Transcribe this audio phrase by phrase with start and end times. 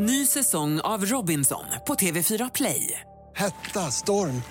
[0.00, 3.00] Ny säsong av Robinson på TV4 Play.
[3.36, 4.42] Hetta, storm,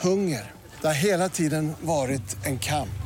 [0.00, 0.52] hunger.
[0.80, 3.02] Det har hela tiden varit en kamp.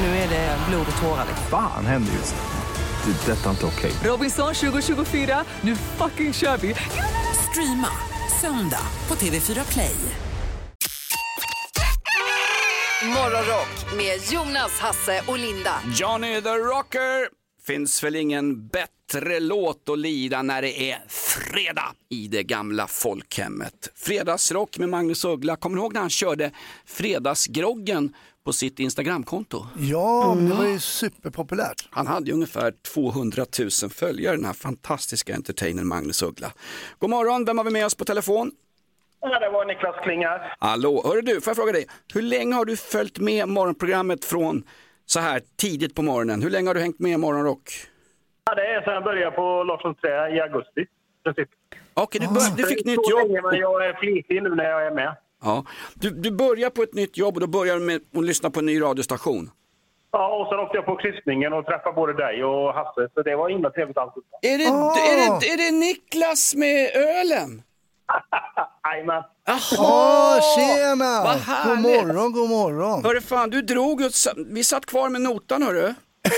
[0.00, 1.26] Nu är det blod och tårar.
[1.50, 3.12] Fan händer just nu.
[3.12, 3.32] Det.
[3.32, 3.92] är Detta är inte okej.
[4.04, 6.74] Robinson 2024, nu fucking kör vi!
[7.50, 7.90] Streama
[8.40, 9.96] söndag på TV4 Play.
[13.04, 15.74] Morgonrock med Jonas, Hasse och Linda.
[15.94, 17.28] Johnny the Rocker!
[17.66, 23.92] Finns väl ingen bättre låt att lira när det är fredag i det gamla folkhemmet.
[23.94, 25.56] Fredagsrock med Magnus Uggla.
[25.56, 26.50] Kommer du ihåg när han körde
[26.86, 28.14] Fredagsgroggen
[28.44, 29.66] på sitt Instagramkonto?
[29.78, 31.88] Ja, det var ju superpopulärt.
[31.90, 36.52] Han hade ju ungefär 200 000 följare, den här fantastiska entertainern Magnus Uggla.
[36.98, 38.50] God morgon, vem har vi med oss på telefon?
[39.20, 40.56] Ja, det var Niklas Klingar.
[40.58, 44.64] Hallå, hörru du, får jag fråga dig, hur länge har du följt med morgonprogrammet från
[45.06, 46.42] så här tidigt på morgonen?
[46.42, 47.86] Hur länge har du hängt med i Morgonrock?
[48.44, 50.86] Ja, det är sedan jag började på Larssons trä i augusti.
[51.94, 53.28] Okej, du, bör, du fick nytt jobb.
[53.28, 55.16] länge, men jag är flitig nu när jag är med.
[55.42, 55.64] Ja.
[55.94, 58.58] Du, du börjar på ett nytt jobb och då börjar du med att lyssna på
[58.58, 59.50] en ny radiostation.
[60.10, 63.36] Ja, och sen åkte jag på kryssningen och träffade både dig och Hasse, så det
[63.36, 64.24] var himla trevligt alltihop.
[64.42, 64.96] Är det, Ah.
[64.98, 67.62] är, det, är det Niklas med ölen?
[68.84, 69.22] Jajamän.
[69.78, 71.22] Åh, tjena!
[71.24, 71.82] Vad God härligt.
[72.06, 73.04] morgon, god morgon.
[73.04, 74.10] Hörru fan, du drog och
[74.46, 75.94] vi satt kvar med notan hörru.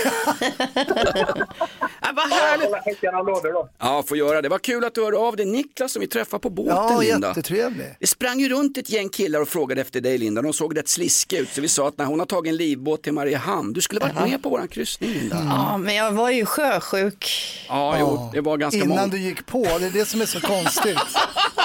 [2.17, 2.65] ja, vad härligt.
[2.69, 3.69] Kolla häckarna lådor då.
[3.79, 4.49] Ja, får göra det.
[4.49, 5.45] Vad kul att du hörde av dig.
[5.45, 7.27] Niklas som vi träffade på båten Ja, Linda.
[7.27, 7.95] jättetrevlig.
[7.99, 10.41] Det sprang ju runt ett gäng killar och frågade efter dig Linda.
[10.41, 13.03] De såg rätt sliskiga ut så vi sa att när hon har tagit en livbåt
[13.03, 15.37] till Mariehamn, du skulle varit med på våran kryssning Linda.
[15.49, 17.25] Ja, men jag var ju sjösjuk.
[17.69, 19.07] Ja, jo, det var ganska Innan många.
[19.07, 20.97] du gick på, det är det som är så konstigt.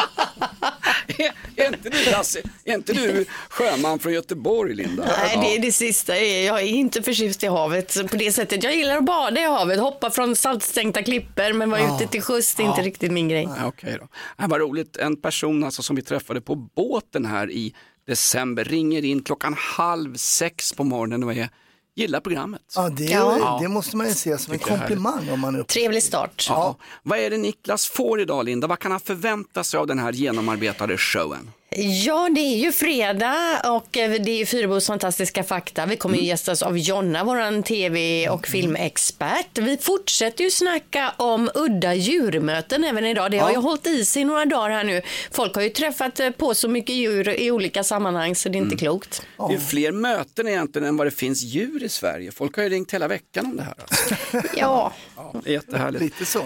[1.57, 5.05] är inte du Lasse, är inte du sjöman från Göteborg Linda?
[5.07, 6.19] Nej, det är det sista.
[6.19, 8.63] Jag är inte förtjust i havet på det sättet.
[8.63, 12.55] Jag gillar att bada i havet, hoppa från saltstänkta klippor, men vara ute till sjöss,
[12.55, 13.49] det är inte riktigt min grej.
[13.59, 14.09] Ja, Okej då.
[14.39, 17.75] Ja, vad roligt, en person alltså som vi träffade på båten här i
[18.07, 21.49] december ringer in klockan halv sex på morgonen och är,
[21.97, 22.63] gillar programmet.
[22.77, 23.59] Ja, det, Ja.
[23.63, 25.73] det måste man ju se som en komplimang om man är uppe.
[25.73, 26.47] Trevlig start.
[26.49, 26.77] Ja.
[27.03, 28.67] Vad är det Niklas får idag Linda?
[28.67, 31.51] Vad kan han förvänta sig av den här genomarbetade showen?
[31.77, 35.87] Ja, det är ju fredag och eh, det är ju Fyrebos fantastiska fakta.
[35.87, 39.59] Vi kommer ju gästas av Jonna, våran tv och filmexpert.
[39.59, 43.31] Vi fortsätter ju snacka om udda djurmöten även idag.
[43.31, 45.03] Det har ju hållit i sig några dagar här nu.
[45.31, 48.63] Folk har ju träffat eh, på så mycket djur i olika sammanhang så det är
[48.63, 49.23] inte klokt.
[49.49, 52.33] Det är fler möten egentligen än vad det finns djur i Sverige.
[52.33, 53.75] Folk har ju ringt hela veckan om det här.
[53.81, 54.15] Alltså.
[54.59, 56.03] Ja, Ja, det är jättehärligt.
[56.05, 56.41] Lite så.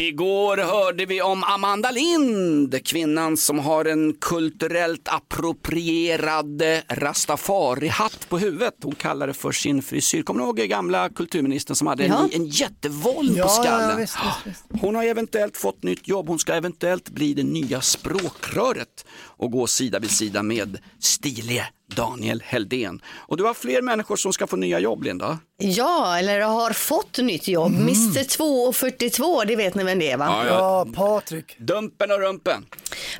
[0.00, 8.74] Igår hörde vi om Amanda Lind, kvinnan som har en kulturellt approprierad rastafari-hatt på huvudet.
[8.82, 10.22] Hon kallar det för sin frisyr.
[10.22, 12.28] Kommer du ihåg gamla kulturministern som hade en, Ja.
[12.32, 13.96] en jättevoll Ja, på ja, skallen?
[13.98, 14.82] visst, visst, visst.
[14.82, 16.28] Hon har eventuellt fått nytt jobb.
[16.28, 19.04] Hon ska eventuellt bli det nya språkröret
[19.40, 23.00] och gå sida vid sida med stilige Daniel Heldén.
[23.16, 25.38] Och du har fler människor som ska få nya jobb, Linda.
[25.58, 27.72] ja eller har fått nytt jobb.
[27.74, 30.44] Mr 242, det vet ni vem det är va?
[30.48, 31.56] Ja, Patrik.
[31.58, 32.66] Dumpen och rumpen.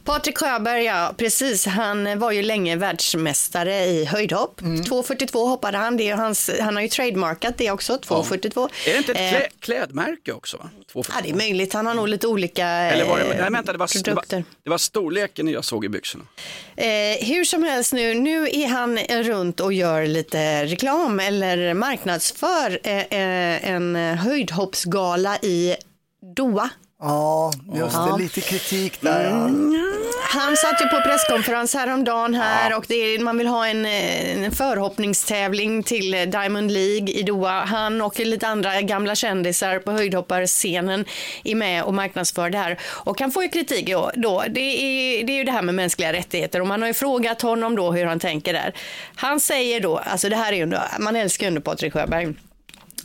[0.04, 1.66] Patrik Sjöberg, ja precis.
[1.66, 4.60] Han var ju länge världsmästare i höjdhopp.
[4.60, 5.97] 2,42 hoppade han.
[5.97, 8.69] Det är ju hans, han har ju trademarkat det också, 2,42.
[8.87, 10.56] Är det inte ett Eh, klä, klädmärke också?
[10.56, 10.70] Va?
[10.92, 11.72] Två Ja, det är möjligt.
[11.72, 14.25] Han har nog lite olika Eller var det, eh, nej, vänta, det, var, det, var,
[14.64, 16.09] det var storleken jag såg i byxorna.
[16.76, 22.81] Eh, hur som helst nu, nu är han runt och gör lite reklam eller marknadsför
[22.82, 25.76] eh, eh en höjdhoppsgala i
[26.37, 26.70] Doha.
[27.00, 28.22] Ja, just det.
[28.22, 29.25] Lite kritik där.
[29.25, 29.50] Ja.
[30.33, 34.50] Han satt ju på presskonferens häromdagen här och det är, man vill ha en, en
[34.50, 37.65] förhoppningstävling till Diamond League i Doha.
[37.65, 41.05] Han och lite andra gamla kändisar på höjdhopparscenen
[41.44, 42.78] är med och marknadsför det här.
[42.83, 44.43] Och han får ju kritik då.
[44.49, 47.43] Det, är, det är ju det här med mänskliga rättigheter och man har ju frågat
[47.43, 48.75] honom då hur han tänker där.
[49.15, 52.34] Han säger då, alltså det här är ju man älskar ju ändå Patrik Sjöberg.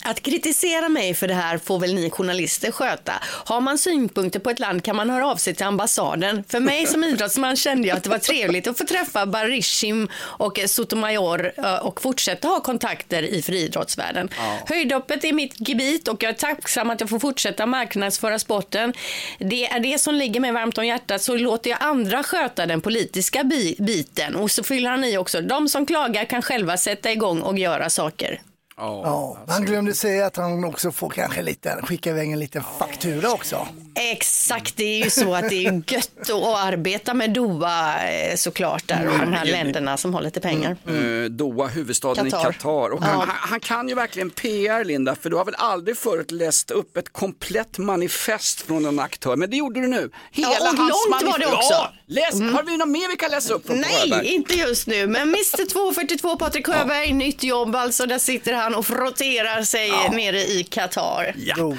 [0.07, 3.13] Att kritisera mig för det här får väl ni journalister sköta.
[3.23, 6.43] Har man synpunkter på ett land kan man höra av sig till ambassaden.
[6.47, 10.59] För mig som idrottsman kände jag att det var trevligt att få träffa Barishim och
[10.67, 14.29] Sotomayor eh, och fortsätta ha kontakter i friidrottsvärlden.
[14.67, 18.93] Höjdhoppet är mitt gebit och jag är tacksam att jag får fortsätta marknadsföra sporten.
[19.39, 22.81] Det är det som ligger mig varmt om hjärtat så låter jag andra sköta den
[22.81, 24.35] politiska bi- biten.
[24.35, 25.41] Och så fyller han i också.
[25.41, 28.41] De som klagar kan själva sätta igång och göra saker.
[28.77, 33.31] Ja, han glömde säga att han också får kanske lite, skicka iväg en liten faktura
[33.31, 33.67] också.
[33.95, 38.87] Exakt, det är ju så att det är gött att arbeta med Doha eh, såklart
[38.87, 40.77] där och de här länderna som har lite pengar.
[40.87, 42.49] Eh, Doha, huvudstaden Qatar.
[42.49, 42.89] i Qatar.
[42.89, 43.05] Och Ja.
[43.07, 46.71] han, han, han kan ju verkligen PR Linda, för du har väl aldrig förut läst
[46.71, 50.09] upp ett komplett manifest från en aktör, men det gjorde du nu.
[50.31, 50.79] Hela Ja, och hans
[51.21, 51.73] långt var det också.
[51.73, 54.27] Ja, läs, Har vi något mer vi kan läsa upp från Nej, Sjöberg?
[54.27, 55.07] inte just nu.
[55.07, 58.05] Men Mr 242 Patrik Sjöberg, nytt jobb alltså.
[58.05, 61.35] Där sitter han och frotterar sig nere i Qatar.
[61.37, 61.73] Ja.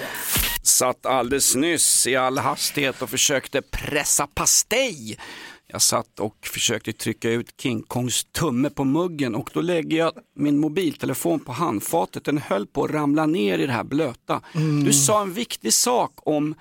[0.66, 5.18] Satt alldeles nyss i all hastighet och försökte pressa pastej.
[5.66, 10.12] Jag satt och försökte trycka ut King Kongs tumme på muggen och då lägger jag
[10.36, 12.24] min mobiltelefon på handfatet.
[12.24, 14.40] Den höll på att ramla ner i det här blöta.
[14.84, 16.54] Du sa en viktig sak om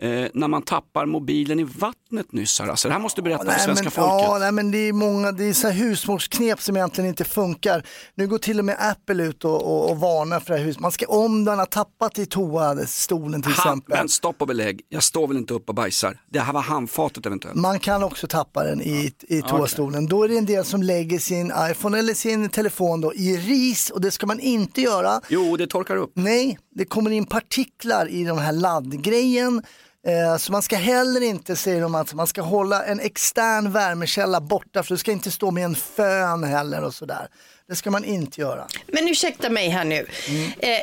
[0.00, 2.60] eh, när man tappar mobilen i vattnet nyss.
[2.60, 4.28] Alltså, det här måste du berätta för Nej, svenska men, folket.
[4.28, 7.86] Ja, nej, men det är många, det är så husmorsknep som egentligen inte funkar.
[8.14, 10.80] Nu går till och med Apple ut och, och, och varnar för det här huset.
[10.80, 13.98] Man ska, om den har tappat i toastolen till Han, exempel.
[13.98, 16.20] men stopp och belägg, jag står väl inte upp och bajsar.
[16.30, 17.56] Det här var handfatet eventuellt.
[17.56, 20.06] Man kan också tappa den i, i toastolen.
[20.06, 23.90] Då är det en del som lägger sin iPhone eller sin telefon då i ris
[23.90, 25.20] och det ska man inte göra.
[25.28, 26.12] Jo, det torkar upp.
[26.14, 29.62] Nej, det kommer in partiklar i den här laddgrejen.
[30.06, 34.40] Eh, Så man ska heller inte, säger de, att man ska hålla en extern värmekälla
[34.40, 37.28] borta för du ska inte stå med en fön heller och sådär.
[37.68, 38.66] Det ska man inte göra.
[38.86, 40.06] Men ursäkta mig här nu.
[40.28, 40.52] Mm.
[40.58, 40.78] Eh,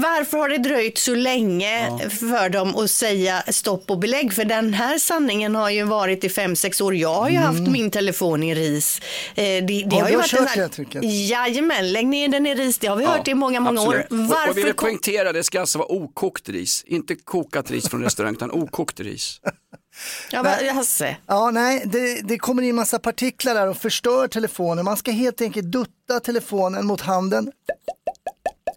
[0.00, 4.32] varför har det dröjt så länge för dem att säga stopp och belägg?
[4.32, 6.94] För den här sanningen har ju varit i fem sex år.
[6.94, 9.00] Jag har ju haft min telefon i ris.
[9.34, 11.02] Eh, det, det Ja, har ju varit kört det här tricket.
[11.04, 12.78] Jajamän, lägg ner den i ris.
[12.78, 13.94] Det har vi hört i många, många år.
[14.00, 14.30] absolut.
[14.30, 16.84] Och, och vi vill kom- poängtera, det ska alltså vara okokt ris.
[16.86, 19.40] Inte kokat ris från restaurang, utan okokt ris.
[20.30, 21.16] Ja, vad- Hasse.
[21.26, 24.84] Ja, nej, det, det kommer in massa partiklar där och förstör telefonen.
[24.84, 27.52] Man ska helt enkelt dutta telefonen mot handen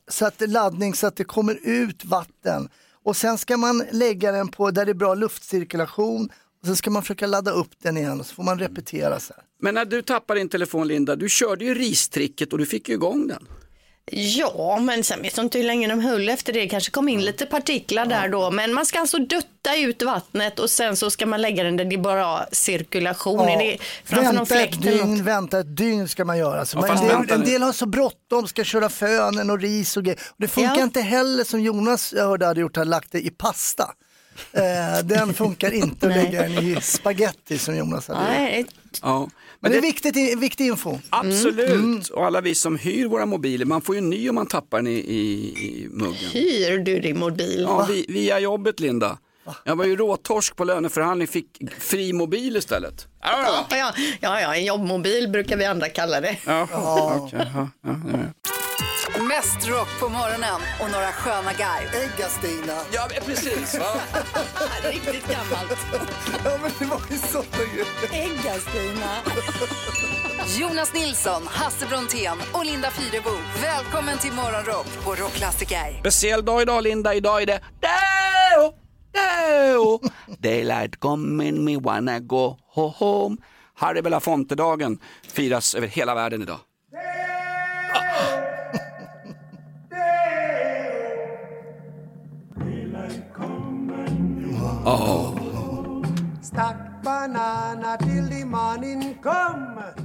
[0.07, 2.69] så att det laddning så att det kommer ut vatten.
[3.03, 6.29] Och sen ska man lägga den på där det är bra luftcirkulation
[6.61, 9.33] och sen ska man försöka ladda upp den igen och så får man repetera så
[9.33, 9.43] här.
[9.59, 12.95] Men när du tappade din telefon Linda, du körde ju ristricket och du fick ju
[12.95, 13.47] igång den.
[14.11, 16.59] Ja, men sen vet jag inte hur länge de höll efter det.
[16.59, 18.51] Det kanske kom in lite partiklar där då.
[18.51, 21.85] Men man ska alltså dutta ut vattnet och sen så ska man lägga den där
[21.85, 23.39] det är bara cirkulation.
[23.49, 24.93] Är det framför någon vänta ett fläkt något?
[24.93, 26.65] dygn, vänta ett dygn ska man göra.
[26.65, 27.45] Så Ja, man, fast en, del, vänta en nu.
[27.45, 30.19] del har så bråttom, ska köra fönen och ris och grejer.
[30.27, 30.83] Och det funkar Ja.
[30.83, 33.91] inte heller som Jonas jag hörde hade gjort, hade lagt det i pasta.
[34.51, 38.29] Eh, den funkar inte att lägga den i spaghetti som Jonas hade gjort.
[38.29, 38.65] Nej,
[39.01, 39.29] Ja.
[39.65, 40.99] Men det är viktigt, viktig info.
[41.09, 42.01] Absolut, Mm.
[42.13, 44.77] och alla vi som hyr våra mobiler, man får ju en ny om man tappar
[44.77, 45.23] den i, i,
[45.67, 46.29] i muggen.
[46.33, 47.61] hyr du din mobil?
[47.61, 49.17] Ja, vi, via jobbet Linda.
[49.63, 51.47] Jag var ju råtorsk på löneförhandling, fick
[51.79, 53.07] fri mobil istället.
[53.21, 53.65] Ja,
[54.21, 56.37] Ja, ja, en jobbmobil brukar vi andra kalla det.
[56.45, 56.67] ja.
[57.21, 58.17] okej, ja, ja, ja.
[59.21, 61.87] Mest rock på morgonen och några sköna garv.
[62.03, 62.73] Ägga-Stina.
[62.91, 63.79] ja precis.
[63.79, 63.85] Va?
[64.91, 65.77] Riktigt gammalt.
[66.45, 67.17] Ja men det var ju
[67.51, 67.85] grejer.
[68.11, 69.15] Ägga-Stina.
[70.59, 73.29] Jonas Nilsson, Hasse Brontén och Linda Fyrebo.
[73.61, 75.99] Välkommen till Morgonrock på Rockklassiker.
[75.99, 78.73] Speciell dag idag Linda, idag är det Deo,
[79.15, 79.99] No!
[80.39, 83.37] Daylight coming, me wanna go home.
[83.73, 86.59] Harry Belafonte-dagen firas över hela världen idag.
[94.87, 95.35] Oh.
[96.41, 100.04] Stack banana till the morning come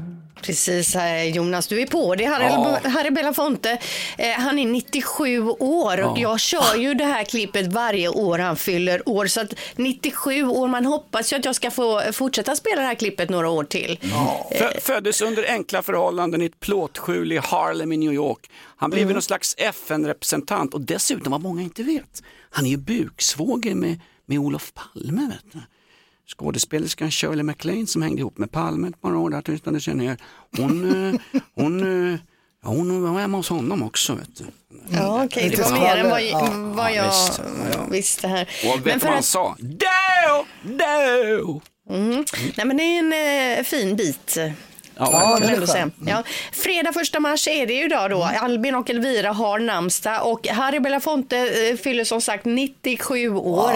[0.50, 2.24] Precis, eh, Jonas, du är på det.
[2.24, 2.80] Harry, Ja.
[2.84, 3.78] Harry Belafonte,
[4.18, 8.56] eh, han är 97 år och jag kör ju det här klippet varje år han
[8.56, 9.26] fyller år.
[9.26, 12.94] Så att 97 år, man hoppas ju att jag ska få fortsätta spela det här
[12.94, 13.98] klippet några år till.
[14.58, 18.50] Fö- föddes under enkla förhållanden i ett plåtskjul i Harlem i New York.
[18.76, 22.76] Han blev ju någon slags FN-representant och dessutom vad många inte vet, han är ju
[22.76, 25.26] buksvåger med, med Olof Palme.
[25.26, 25.58] Vet du.
[26.36, 30.16] Skådespelerskan Shirley MacLaine som hängde ihop med Palme ett par år där tystade sig ner.
[30.56, 31.20] Hon, eh,
[31.54, 32.18] hon, eh,
[32.62, 34.14] hon var hemma hos honom också.
[34.14, 34.44] Vet du.
[34.88, 37.40] Ja, okej, det Lite var mer än vad, vad Ja, jag visst.
[37.74, 38.48] Ja, visste här.
[38.64, 39.56] Och vet Men du för vad han att, sa?
[39.58, 41.60] Deo, deo.
[42.56, 44.36] nej, men det är en eh, fin bit.
[45.00, 45.66] Ja, man är ändå skön.
[45.66, 45.90] säga.
[46.06, 46.22] Ja.
[46.52, 48.22] Fredag första mars är det ju idag då.
[48.24, 53.72] Albin och Elvira har namnsdag och Harry Belafonte eh, fyller som sagt 97 år.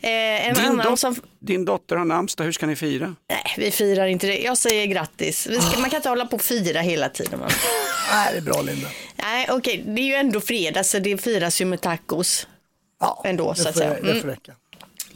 [0.00, 0.10] Eh,
[0.48, 1.16] en din, annan dot- som...
[1.38, 3.14] din dotter har namnsdag, hur ska ni fira?
[3.30, 4.38] Nej, vi firar inte det.
[4.38, 5.40] Jag säger grattis.
[5.42, 7.40] Ska, man kan inte hålla på och fira hela tiden.
[7.40, 7.48] Va?
[8.12, 8.88] Nej, det är bra Linda.
[9.16, 12.46] Nej, okej, det är ju ändå fredag så det firas ju med tacos.
[13.00, 13.90] Ja, Ändå, det så att säga.
[13.94, 14.20] Det Mm.
[14.20, 14.52] får räcka.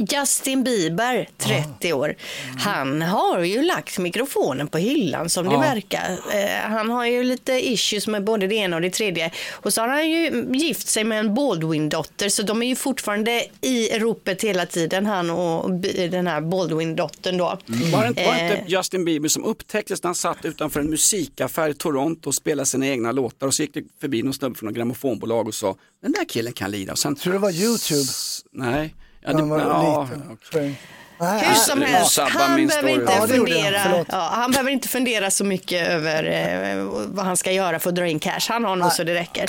[0.08, 2.14] Justin Bieber, 30 år.
[2.58, 5.60] Han har ju lagt mikrofonen på hyllan som det Ja.
[5.60, 6.10] verkar.
[6.34, 9.30] Eh, han har ju lite issues med både det ena och det tredje.
[9.50, 13.44] Och så har han ju gift sig med en Baldwin-dotter så de är ju fortfarande
[13.60, 15.70] i ropet hela tiden han och
[16.10, 17.58] den här Baldwin-dottern då.
[17.92, 20.80] Var det inte, var det Eh, inte Justin Bieber som upptäcktes när han satt utanför
[20.80, 24.34] en musikaffär i Toronto och spelade sina egna låtar och så gick det förbi någon
[24.34, 26.92] snubbe från något grammofonbolag och sa den där killen kan lira.
[26.92, 28.04] Och sen, Tror du det var YouTube?
[28.52, 28.94] nej.
[29.20, 30.30] Ja, Han var ja, liten.
[30.32, 30.80] okej.
[31.20, 35.44] Nej, Hur som helst, han behöver, inte Ja, fundera, ja, han behöver inte fundera så
[35.44, 38.40] mycket över eh, vad han ska göra för att dra in cash.
[38.48, 39.46] Han har nog så det räcker.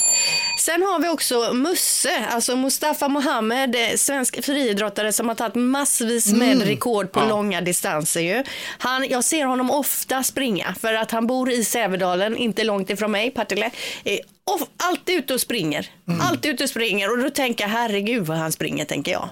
[0.60, 6.34] Sen har vi också Musse, alltså Mustafa Mohamed, eh, svensk friidrottare som har tagit massvis
[6.34, 6.68] med Mm.
[6.68, 8.22] rekord på långa distanser.
[8.22, 8.44] Ju.
[8.78, 13.12] Han, jag ser honom ofta springa för att han bor i Sävedalen, inte långt ifrån
[13.12, 13.72] mig, Partille.
[14.04, 15.90] Eh, och alltid ute och springer.
[16.08, 16.22] Mm.
[16.22, 19.30] Alltid ute och springer och då tänker jag herregud vad han springer tänker jag.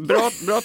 [0.00, 0.60] Bra, bra,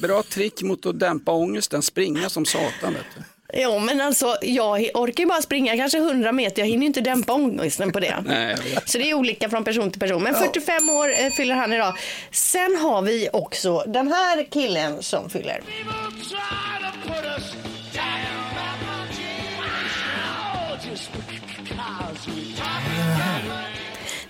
[0.00, 2.94] bra trick mot att dämpa ångesten, springa som satan.
[2.94, 3.22] Vet du.
[3.56, 6.62] Ja, men alltså jag orkar ju bara springa kanske 100 meter.
[6.62, 8.22] Jag hinner ju inte dämpa ångesten på det.
[8.26, 8.56] Nej.
[8.84, 10.22] Så det är olika från person till person.
[10.22, 11.94] Men 45 år eh, fyller han idag.
[12.30, 15.60] Sen har vi också den här killen som fyller.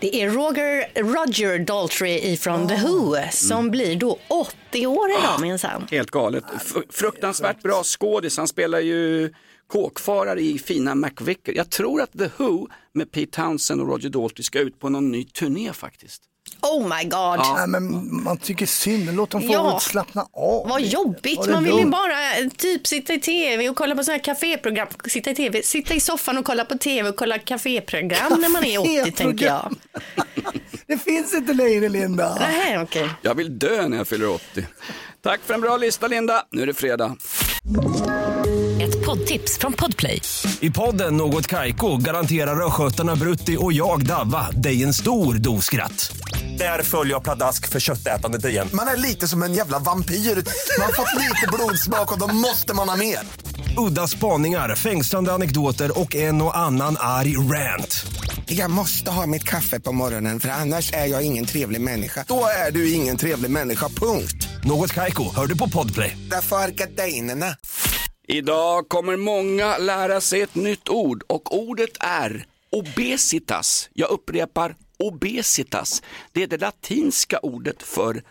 [0.04, 4.18] Det är Roger, Roger Daltrey ifrån The Who som blir då
[4.70, 5.86] 80 år idag minsann.
[5.90, 6.44] Helt galet.
[6.56, 8.36] F- fruktansvärt bra skådis.
[8.36, 9.32] Han spelar ju
[9.66, 11.52] kåkfarare i fina McVicker.
[11.52, 15.10] Jag tror att The Who med Pete Townsend och Roger Daltrey ska ut på någon
[15.12, 16.22] ny turné faktiskt.
[16.64, 17.38] Oh my god.
[17.56, 19.80] Nej, men man tycker synd, låt dem få Ja.
[19.80, 20.68] slappna av.
[20.68, 21.92] Vad jobbigt, det man vill ju lugnt?
[21.92, 24.88] bara eh, typ sitta i tv och kolla på sådana här kaféprogram.
[25.08, 28.64] Sitta i tv, sitta i soffan och kolla på tv och kolla kaféprogram när man
[28.64, 29.74] är 80 tänker jag.
[30.86, 32.36] Det finns inte längre Linda.
[32.40, 33.10] Nej, okej.
[33.22, 34.66] Jag vill dö när jag fyller 80.
[35.22, 36.42] Tack för en bra lista Linda.
[36.50, 37.16] Nu är det fredag.
[38.82, 40.20] Ett poddtips från Podplay.
[40.60, 46.16] I podden Något Kaiko garanterar östgötarna Brutti och jag, Davva, dig en stor dos skratt.
[46.58, 48.68] Där följer jag pladask för köttätandet igen.
[48.72, 50.14] Man är lite som en jävla vampyr.
[50.14, 53.18] Man har fått lite blodsmak och då måste man ha mer.
[53.76, 58.06] Udda spaningar, fängslande anekdoter och en och annan arg rant.
[58.46, 62.24] Jag måste ha mitt kaffe på morgonen för annars är jag ingen trevlig människa.
[62.28, 64.48] Då är du ingen trevlig människa, punkt.
[64.64, 66.16] Något Kaiko, hör du på Podplay.
[66.30, 67.56] Därför är gardinerna.
[68.28, 73.88] Idag kommer många lära sig ett nytt ord och ordet är obesitas.
[73.92, 74.74] Jag upprepar
[75.06, 76.02] obesitas.
[76.32, 78.22] Det är det latinska ordet för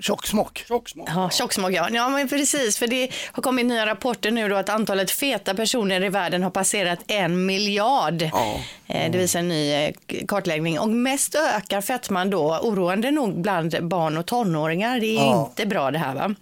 [0.00, 0.64] Tjocksmock.
[0.68, 1.08] Tjocksmak.
[1.08, 1.30] Ja,
[1.72, 1.88] ja.
[1.92, 2.78] ja, men precis.
[2.78, 6.50] För det har kommit nya rapporter nu då att antalet feta personer i världen har
[6.50, 8.22] passerat en miljard.
[8.32, 8.60] Ja.
[8.86, 9.94] Eh, Det visar en ny eh,
[10.28, 10.78] kartläggning.
[10.78, 15.00] Och mest ökar fettman då, oroande nog, bland barn och tonåringar.
[15.00, 15.46] Det är Ja.
[15.50, 16.34] inte bra det här va.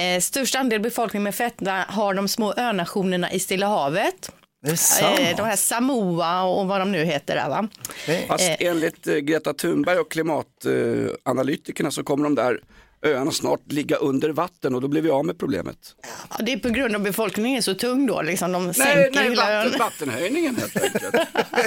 [0.00, 4.30] Eh, störst andel befolkning med fetma har de små önationerna i Stilla havet.
[4.64, 5.18] Det är sant.
[5.20, 7.68] Eh, De här Samoa och vad de nu heter där va.
[8.28, 12.60] Fast enligt eh, Greta Thunberg och klimatanalytikerna så kommer de där
[13.02, 15.76] öarna snart ligga under vatten och då blir vi av med problemet.
[16.30, 18.22] Ja, det är på grund av befolkningen är så tung då.
[18.22, 19.64] Liksom de Nej, sänker nej hela ön.
[19.64, 21.14] vatten, vattenhöjningen helt enkelt.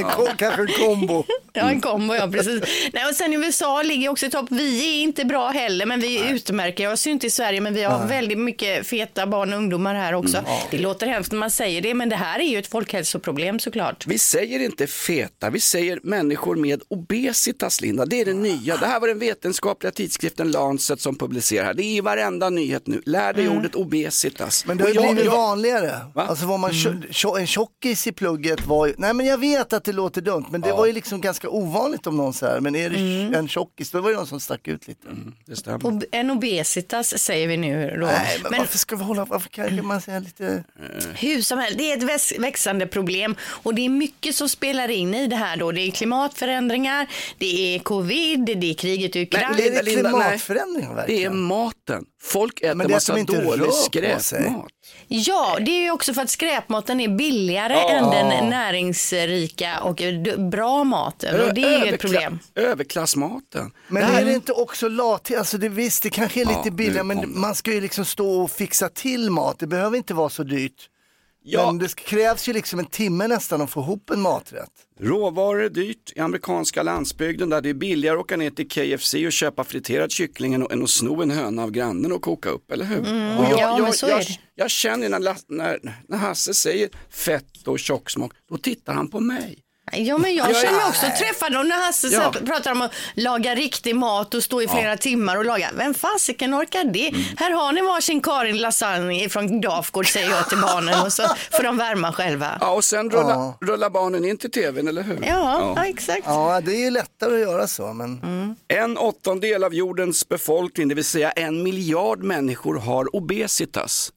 [0.15, 1.23] Ko- Kanske en kombo.
[1.53, 2.61] Ja, en kombo, ja precis.
[2.93, 4.45] Nej, och sen USA ligger också i topp.
[4.49, 7.83] Vi är inte bra heller, men vi utmärker oss ju inte i Sverige, men vi
[7.83, 10.43] har väldigt mycket feta barn och ungdomar här också.
[10.71, 14.07] Det låter hemskt när man säger det, men det här är ju ett folkhälsoproblem såklart.
[14.07, 18.05] Vi säger inte feta, vi säger människor med obesitas, Linda.
[18.05, 18.77] Det är det nya.
[18.77, 21.73] Det här var den vetenskapliga tidskriften Lancet som publicerar här.
[21.73, 23.01] Det är i varenda nyhet nu.
[23.05, 24.65] Lär dig ordet obesitas.
[24.65, 25.91] Men det har ju Och jag- blivit jag- vanligare.
[26.15, 26.25] Va?
[26.29, 26.71] Alltså var man
[27.11, 30.45] tjo- en tjockis i plugget var ju, nej men jag vet att det låter dumt,
[30.51, 33.47] men det var ju liksom ganska ovanligt om någon så här, men är det en
[33.47, 35.07] tjockis, då var det någon som stack ut lite.
[35.45, 35.79] Det stämmer.
[35.79, 38.05] Ob- en obesitas säger vi nu då.
[38.05, 40.63] Nej, men, men varför ska vi hålla, varför kan man säga lite,
[41.15, 44.91] hur som helst, det är ett väx- växande problem och det är mycket som spelar
[44.91, 45.71] in i det här då.
[45.71, 49.49] Det är klimatförändringar, det är covid, det är kriget i Ukraina.
[49.57, 51.39] Nej, är det klimatförändringar Det är verkligen?
[51.41, 52.05] maten.
[52.21, 54.33] Folk äter Men massa dålig på skräpmat.
[55.07, 60.01] Ja, det är ju också för att skräpmaten är billigare än den näringsrika och
[60.51, 61.28] bra maten.
[61.33, 62.39] Och det är ju ett problem.
[62.55, 63.71] Överklassmaten.
[63.87, 66.49] Men Det här- är det inte också lat, alltså det, visst det kanske är Ja,
[66.57, 69.67] lite nu billigare kom men man ska ju liksom stå och fixa till mat, det
[69.67, 70.89] behöver inte vara så dyrt.
[71.43, 71.65] Ja.
[71.65, 74.69] Men det krävs ju liksom en timme nästan att få ihop en maträtt.
[74.99, 79.13] Råvaror är dyrt i amerikanska landsbygden där det är billigare att åka ner till KFC
[79.25, 82.49] och köpa friterad kyckling än att- än att sno en höna av grannen och koka
[82.49, 82.99] upp, eller hur?
[82.99, 84.39] och Mm, ja, men så är jag, det.
[84.55, 89.19] jag känner när, La- när, när Hasse säger fett och tjocksmak, då tittar han på
[89.19, 89.59] mig.
[89.93, 91.55] Ja, men jag känner mig också träffad.
[91.57, 92.33] Och när Hasse Ja.
[92.45, 95.69] pratar om att laga riktig mat och stå i flera timmar och laga.
[95.77, 97.07] Vem fasiken orkar det?
[97.07, 97.21] Mm.
[97.37, 101.63] Här har ni varsin Karin lasagne från Dafgård säger jag till barnen och så får
[101.63, 102.57] de värma själva.
[102.61, 103.57] Ja, och sen rullar, Ja.
[103.61, 105.19] rullar barnen in till tvn, eller hur?
[105.27, 105.85] Ja, ja.
[105.85, 106.21] exakt.
[106.25, 108.19] Ja, det är ju lättare att göra så, men
[108.67, 114.11] En åttondel av jordens befolkning, det vill säga en miljard människor, har obesitas.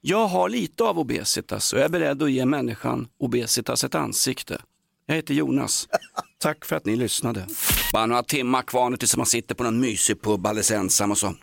[0.00, 4.58] Jag har lite av obesitas och jag är beredd att ge människan obesitas ett ansikte.
[5.10, 5.88] Jag heter Jonas.
[6.38, 7.46] Tack för att ni lyssnade.
[7.92, 11.18] Bara några timmar kvar nu tills man sitter på någon mysig pub alldeles ensam och
[11.18, 11.34] så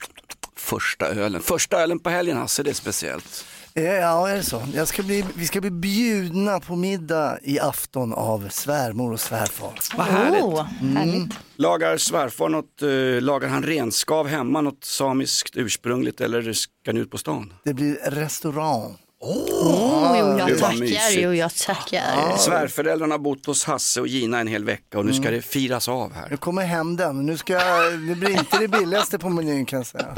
[0.55, 1.41] första ölen.
[1.41, 3.45] Första ölen på helgen Hasse, det är speciellt.
[3.73, 4.61] Eh, Ja, är det så?
[4.73, 9.79] Jag ska bli, vi ska bli bjudna på middag i afton av svärmor och svärfar.
[9.97, 10.43] Vad härligt.
[10.43, 10.95] Oh, Mm.
[10.97, 11.33] härligt.
[11.55, 17.11] Lagar svärfar något, eh, lagar han renskav hemma, något samiskt ursprungligt eller ska ni ut
[17.11, 17.53] på stan?
[17.63, 18.97] Det blir restaurang.
[19.19, 21.11] Oh, jo, jag tackar.
[21.11, 22.37] Jo, jag tackar.
[22.37, 25.87] Svärföräldrarna har bott hos Hasse och Gina en hel vecka och nu ska det firas
[25.87, 26.27] av här.
[26.29, 27.25] Nu kommer hem den.
[27.25, 30.15] Nu ska jag, det blir inte det billigaste på menyn kan jag säga.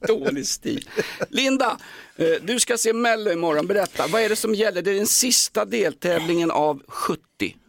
[0.08, 0.88] Dålig stil.
[1.30, 1.76] Linda,
[2.16, 3.66] eh, du ska se Mello imorgon.
[3.66, 4.82] Berätta, vad är det som gäller?
[4.82, 7.20] Det är den sista deltävlingen av 70.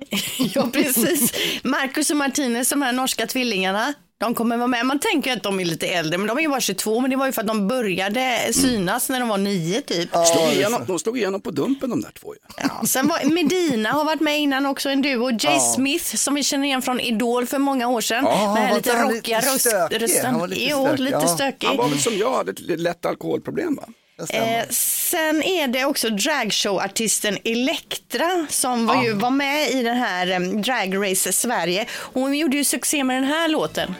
[0.56, 1.34] Ja, precis.
[1.64, 4.86] Marcus och Martinez, de här norska tvillingarna, de kommer vara med.
[4.86, 7.00] Man tänker att de är lite äldre, men de är ju bara 22.
[7.00, 10.10] Men det var ju för att de började synas när de var nio typ.
[10.12, 12.40] Slog igenom, de slog igenom på Dumpen de där två ju.
[12.58, 15.32] Ja, sen var Medina har varit med innan också, en duo.
[15.32, 15.60] Jay Ja.
[15.60, 18.26] Smith som vi känner igen från Idol för många år sedan.
[18.26, 20.26] Ja, med lite rockiga rösten.
[20.26, 21.28] Han var lite jo, stökig, lite ja.
[21.28, 21.68] stökig.
[21.68, 23.84] Han var väl som jag, hade ett lätt alkoholproblem va?
[24.30, 30.36] Eh, sen är det också dragshowartisten Elektra som var, ju, var med i den här
[30.36, 31.86] um, Drag Race Sverige.
[31.92, 33.96] Hon gjorde ju succé med den här låten.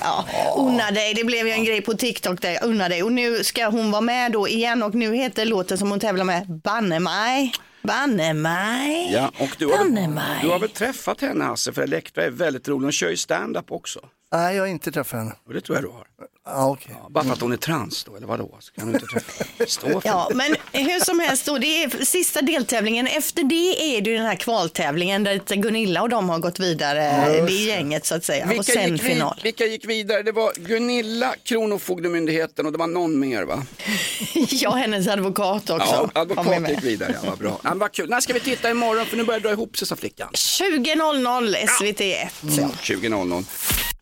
[0.00, 0.24] Ja,
[0.56, 3.02] unna dig, det blev ju en grej på TikTok där, unna dig.
[3.02, 6.24] Och nu ska hon vara med då igen och nu heter låten som hon tävlar
[6.24, 7.52] med Banne mig.
[7.82, 9.12] Banne mig.
[9.12, 10.38] Ja, och du har, Banne mig.
[10.42, 12.84] du har väl träffat henne Hasse, för Elektra är väldigt rolig.
[12.86, 14.00] Hon kör ju stand-up också.
[14.32, 15.32] Nej, jag har inte träffat henne.
[15.46, 16.06] Och det tror jag du har.
[16.50, 16.96] Ja, okej.
[17.02, 18.56] Ja, bara för att hon är trans då, eller vadå?
[18.60, 19.44] Så kan du inte träffa.
[19.66, 23.06] Stå för Ja, men hur som helst då, det är sista deltävlingen.
[23.06, 27.00] Efter det är det ju den här kvaltävlingen där Gunilla och de har gått vidare,
[27.46, 28.48] det är gänget så att säga.
[28.58, 29.40] och sen gick final.
[29.42, 30.22] vilka gick vidare?
[30.22, 33.62] Det var Gunilla, Kronofogdemyndigheten och det var någon mer va?
[34.50, 36.10] Ja, hennes advokat också.
[36.14, 37.60] Ja, advokat gick vidare, ja, vad bra.
[37.64, 38.08] Ja, vad kul.
[38.10, 39.06] När ska vi titta imorgon?
[39.06, 40.28] För nu börjar det dra ihop sig, sa flickan.
[40.32, 42.28] 20.00 SVT1.
[42.58, 43.44] Ja, 20.00.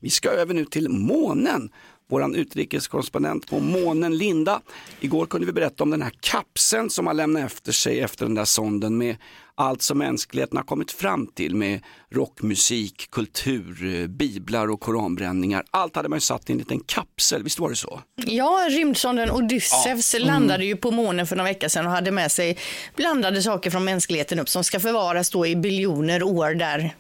[0.00, 1.70] Vi ska över nu till månen.
[2.08, 4.60] Våran utrikeskorrespondent på månen, Linda.
[5.00, 8.34] Igår kunde vi berätta om den här kapseln som har lämnat efter sig efter den
[8.34, 9.16] där sonden med
[9.54, 15.64] allt som mänskligheten har kommit fram till med rockmusik, kultur, biblar och koranbränningar.
[15.70, 18.00] Allt hade man ju satt i en liten kapsel, visst var det så?
[18.16, 22.58] Ja, rymdsonden Odysseus landade ju på månen för några veckor sedan och hade med sig
[22.96, 26.94] blandade saker från mänskligheten upp som ska förvaras då i biljoner år där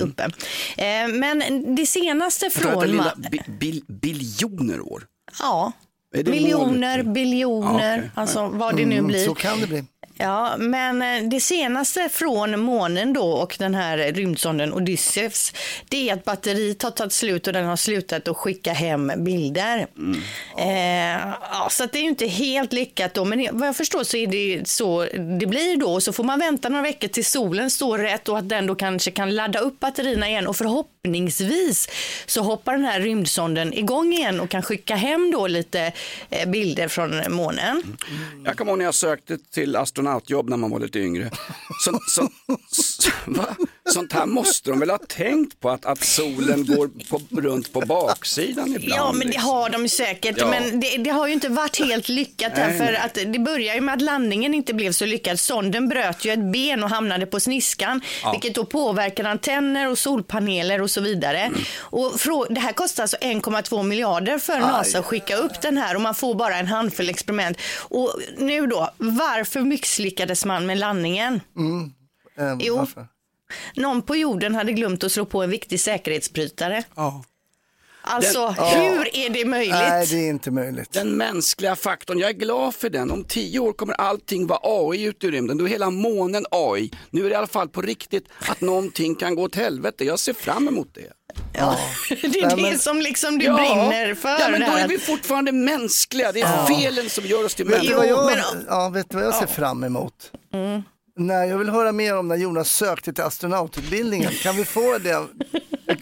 [0.00, 0.22] uppe.
[0.76, 2.90] Eh, men det senaste Vänta, vänta, från...
[2.90, 5.02] Linda, ma- bi, bil, biljoner år?
[5.38, 5.72] Ja,
[6.14, 8.10] miljoner, biljoner, Ja, okej.
[8.14, 9.24] alltså vad det nu Mm, blir.
[9.24, 9.84] så kan det bli.
[10.20, 15.52] Ja, men eh, det senaste från månen då och den här rymdsonden Odysseus,
[15.88, 19.86] det är att batteriet har tagit slut och den har slutat att skicka hem bilder.
[20.58, 24.16] Eh, ja, så det är ju inte helt lyckat då, men vad jag förstår så
[24.16, 25.06] är det så
[25.40, 26.00] det blir då.
[26.00, 29.10] Så får man vänta några veckor till solen står rätt och att den då kanske
[29.10, 31.88] kan ladda upp batterierna igen och förhoppningsvis
[32.26, 35.92] så hoppar den här rymdsonden igång igen och kan skicka hem då lite
[36.30, 37.96] eh, bilder från månen.
[38.44, 39.76] Jag kommer ihåg när jag sökte till
[40.08, 41.30] astronautjobb när man var lite yngre.
[41.84, 42.28] Så, så,
[42.70, 43.56] så, va?
[43.92, 47.80] Sånt här måste de väl ha tänkt på att, att solen går på, runt på
[47.80, 48.84] baksidan ibland.
[49.00, 49.50] Ja, men det liksom.
[49.50, 50.34] har de säkert.
[50.38, 50.50] Ja.
[50.50, 52.96] Men det, det har ju inte varit helt lyckat Nej, därför nej.
[52.96, 55.40] att det börjar ju med att landningen inte blev så lyckad.
[55.40, 58.32] Sonden bröt ju ett ben och hamnade på sniskan, Ja.
[58.32, 61.38] vilket då påverkar antenner och solpaneler och så vidare.
[61.40, 61.60] Mm.
[61.80, 65.94] Och frå- det här kostar alltså 1,2 miljarder för NASA att skicka upp den här
[65.94, 67.58] och man får bara en handfull experiment.
[67.78, 71.40] Och nu då, varför misslyckades man med landningen?
[72.38, 72.76] Eh, Jo.
[72.76, 73.06] varför?
[73.74, 76.82] Någon på jorden hade glömt att slå på en viktig säkerhetsbrytare.
[76.96, 77.24] Ja.
[78.02, 79.74] Alltså, Den- hur är det möjligt?
[79.74, 80.92] Nej, det är inte möjligt.
[80.92, 83.10] Den mänskliga faktorn, jag är glad för den.
[83.10, 85.58] Om tio år kommer allting vara AI ute i rymden.
[85.58, 86.90] Då är hela månen AI.
[87.10, 90.04] Nu är det i alla fall på riktigt att någonting kan gå åt helvete.
[90.04, 91.12] Jag ser fram emot det.
[91.54, 91.76] Ja,
[92.08, 94.28] det är Nej, det men- som liksom du brinner för.
[94.28, 96.32] Ja, men då är vi fortfarande mänskliga.
[96.32, 98.16] Det är felen som gör oss till Vet du människor.
[98.16, 100.32] vad jag, men- ja, vet du vad jag ser fram emot?
[101.18, 104.32] Nej, jag vill höra mer om när Jonas sökte till astronaututbildningen.
[104.42, 105.26] Kan vi få det Jag,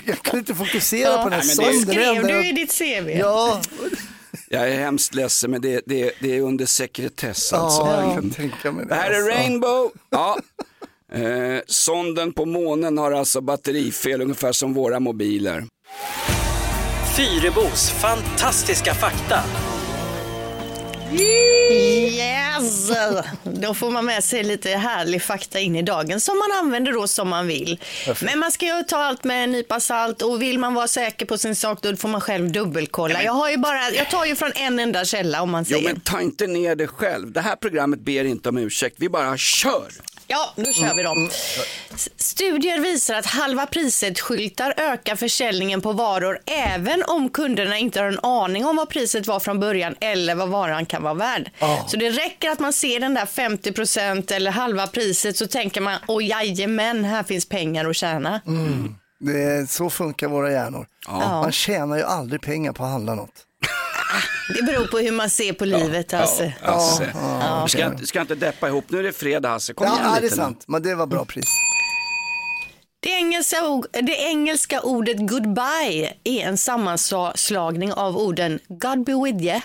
[0.04, 1.94] jag kunde inte fokusera på den här men det- sonden.
[1.94, 3.08] Skrev du i ditt CV?
[3.18, 3.60] Ja,
[4.48, 7.80] Jag är hemskt ledsen men det, det, det är under sekretess alltså.
[7.82, 9.30] ja, jag kan tänka mig Det här är alltså.
[9.30, 9.90] Rainbow.
[10.10, 10.38] Ja.
[11.12, 15.64] Eh, sonden på månen har alltså batterifel ungefär som våra mobiler.
[17.16, 19.40] Fyrebos fantastiska fakta.
[21.12, 22.90] Yes!
[23.44, 27.08] Då får man med sig lite härlig fakta in i dagen som man använder då
[27.08, 27.80] som man vill.
[28.22, 31.26] Men man ska ju ta allt med en nypa salt och vill man vara säker
[31.26, 33.22] på sin sak då får man själv dubbelkolla.
[33.22, 35.88] Jag, har ju bara, jag tar ju från en enda källa om man Jo säger.
[35.92, 37.32] men ta inte ner det själv.
[37.32, 38.96] Det här programmet ber inte om ursäkt.
[38.98, 39.88] Vi bara kör.
[40.28, 41.30] Ja, då kör vi dem.
[41.94, 48.06] S- Studier visar att halva priset-skyltar ökar försäljningen på varor även om kunderna inte har
[48.08, 51.50] en aning om vad priset var från början eller vad varan kan vara värd.
[51.88, 55.98] Så det räcker att man ser den där 50% eller halva priset så tänker man,
[56.08, 58.40] åh jajamän, här finns pengar att tjäna.
[58.46, 58.94] Mm.
[59.20, 60.86] Det så funkar våra hjärnor.
[61.42, 63.45] Man tjänar ju aldrig pengar på att handla något.
[64.56, 66.14] Det beror på hur man ser på livet.
[66.14, 66.42] Alltså.
[66.44, 67.10] Ja, Hasse.
[67.14, 68.84] Ja, ska, ska inte deppa ihop.
[68.88, 69.74] Nu är det fredag Hasse.
[69.74, 70.42] Kom Ja, igen ja, det är lite nu.
[70.42, 71.44] sant, men det var bra pris.
[73.00, 73.56] Det engelska,
[73.92, 79.60] det engelska ordet goodbye är en sammanslagning av orden God be with you.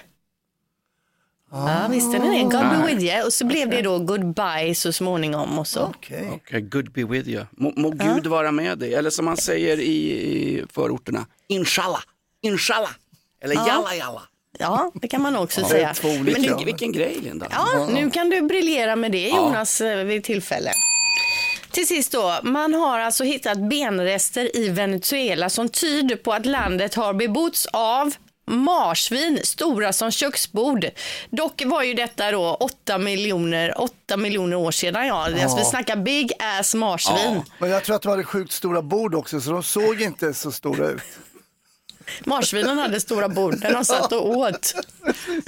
[1.51, 2.43] Ja, visste ni det?
[2.43, 3.25] God be with you.
[3.25, 5.83] Och så blev det då goodbye så småningom och så.
[5.83, 7.45] Okej, good be with you.
[7.51, 8.93] Må, må Gud vara med dig.
[8.93, 12.01] Eller som man säger i, i förorterna, inshallah,
[12.41, 12.91] inshallah.
[13.43, 13.67] Eller Ja.
[13.67, 14.21] jalla jalla.
[14.59, 15.93] Ja, det kan man också Ja, säga.
[16.03, 17.47] Vilken, nu, vilken grej Linda.
[17.51, 19.35] ja, nu kan du briljera med det Ja.
[19.35, 20.71] Jonas eh, vid tillfälle.
[21.71, 26.95] Till sist då, man har alltså hittat benrester i Venezuela som tyder på att landet
[26.95, 28.13] har bebotts av
[28.51, 30.85] marsvin, stora som köksbord.
[31.29, 35.07] Dock var ju detta då 8 miljoner, 8 miljoner år sedan.
[35.07, 35.25] Ja.
[35.25, 35.55] Alltså, Ja.
[35.55, 37.41] vi snackar big ass marsvin.
[37.59, 40.51] Men jag tror att de hade sjukt stora bord också så de såg inte så
[40.51, 41.01] stora ut.
[42.25, 44.73] Marsvinen hade stora bord där de satt och åt.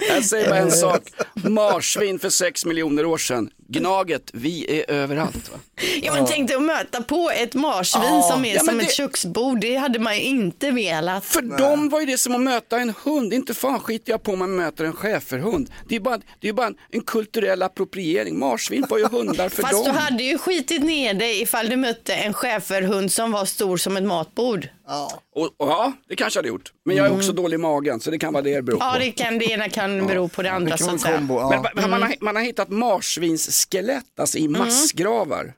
[0.10, 1.02] Jag säger bara en sak.
[1.34, 3.50] Marsvin för sex miljoner år sedan.
[3.68, 5.52] Gnaget, vi är överallt.
[5.52, 5.58] Va?
[6.02, 8.30] Ja, men tänk dig att möta på ett marsvin Ja.
[8.32, 9.60] som är Ja, som det- ett köksbord.
[9.62, 11.26] Det hade man ju inte velat.
[11.26, 13.34] För dem var ju det som att möta en hund.
[13.34, 15.70] Inte fan skiter jag på om man möter en schäferhund.
[15.88, 18.40] Det är ju bara, det är bara en, en kulturell appropriering.
[18.40, 19.84] Marsvin var ju hundar för Fast dem.
[19.84, 23.98] du hade ju skitit ner dig ifall du mötte en schäferhund som var stor som
[23.98, 24.68] ett matbord.
[24.88, 26.74] Och, och, ja, det kanske jag hade gjort.
[26.86, 28.86] Men jag är också dålig i magen så det kan vara det det beror på.
[28.86, 31.20] Ja, det kan det ena kan bero på det andra så att säga.
[31.20, 35.54] Men, men man, har, man har hittat marsvinsskelett alltså i massgravar.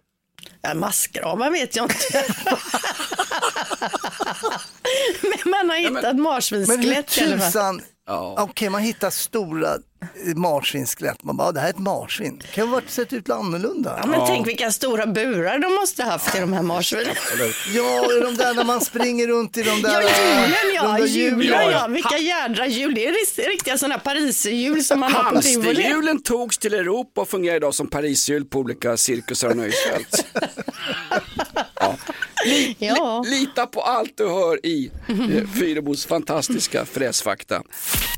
[0.62, 1.96] Ja, massgravar vet jag inte.
[5.22, 7.52] men man har hittat Men hur marsvinsskelett i alla fall.
[7.52, 7.82] tusan,
[8.38, 9.78] okej man hittar stora
[10.36, 12.38] marsvinsskelett, man bara, "Ah, det här är ett marsvin.
[12.42, 14.00] Det kan ha sett ut annorlunda.
[14.02, 17.16] Ja, men tänk vilka stora burar de måste haft i de här marsvinen.
[17.74, 20.02] Ja, de där när man springer runt i de där...
[20.02, 21.88] Ja, hjulen ja, hjulen ja.
[21.88, 22.94] Vilka jädra hjul.
[22.96, 25.66] Det är rikt- riktiga sådana pariserhjul som man har på tivoli.
[25.68, 30.26] Hamsterhjulen togs till Europa och fungerar idag som Parishjul på olika cirkusar och nöjesfält.
[32.80, 33.22] ja.
[33.26, 37.62] Li, li, lita på allt du hör i eh, Fyrebos fantastiska fräsfakta.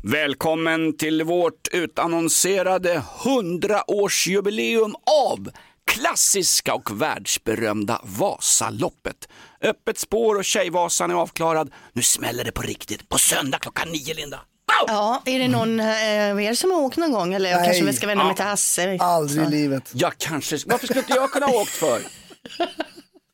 [0.02, 4.92] Välkommen till vårt utannonserade 100-årsjubileum
[5.30, 5.50] av
[5.86, 9.28] klassiska och världsberömda Vasaloppet.
[9.62, 11.70] Öppet spår och Tjejvasan är avklarad.
[11.92, 13.08] Nu smäller det på riktigt.
[13.08, 14.40] På söndag klockan nio, Linda.
[14.86, 17.34] Ja, är det någon eh, av er som har åkt någon gång?
[17.34, 17.78] Eller jag Nej.
[17.80, 18.36] kanske ska vända mig Ja.
[18.36, 18.96] till Hasse.
[19.00, 19.90] Aldrig i livet.
[19.92, 20.58] Ja, kanske.
[20.66, 22.02] Varför skulle inte jag kunna ha åkt för?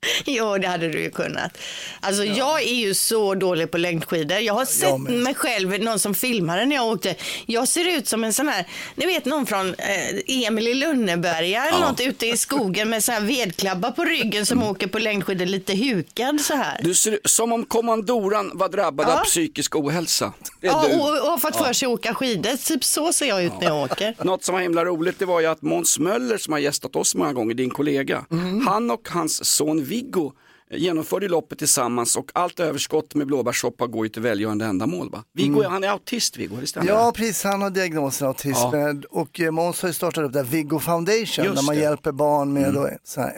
[0.24, 1.58] Jo, det hade du ju kunnat.
[2.00, 4.38] Alltså, jag är ju så dålig på längdskidor.
[4.38, 7.14] Jag har sett mig själv, någon som filmade när jag åkte.
[7.46, 11.64] Jag ser ut som en sån här, ni vet någon från eh, Emil i Lönneberga
[11.66, 11.88] eller Ja.
[11.90, 15.74] något ute i skogen med så här vedklabbar på ryggen som åker på längdskidor lite
[15.74, 16.80] hukad så här.
[16.82, 19.20] Du ser som om kommandoran var drabbad Ja.
[19.20, 20.32] av psykisk ohälsa.
[20.60, 20.94] Ja, du.
[20.96, 22.56] och, och har fått för sig att åka skidor.
[22.56, 24.14] Typ så ser jag ut när jag åker.
[24.24, 27.14] Något som var himla roligt det var ju att Måns Möller som har gästat oss
[27.14, 28.66] många gånger, din kollega, Mm.
[28.66, 30.32] han och hans son Viggo
[30.70, 35.10] eh, genomförde loppet tillsammans och allt överskott med blåbärssoppa går ju till välgörande ändamål.
[35.10, 35.24] Va?
[35.32, 35.72] Viggo, Mm.
[35.72, 36.88] han är autist Viggo, det stämmer?
[36.88, 37.44] Ja, precis.
[37.44, 38.58] Han har diagnosen autism.
[38.72, 38.94] Ja.
[39.10, 41.80] Och eh, Måns har ju startat upp det här Viggo Foundation Just där man det.
[41.80, 42.74] hjälper barn med Mm.
[42.74, 43.34] då, så här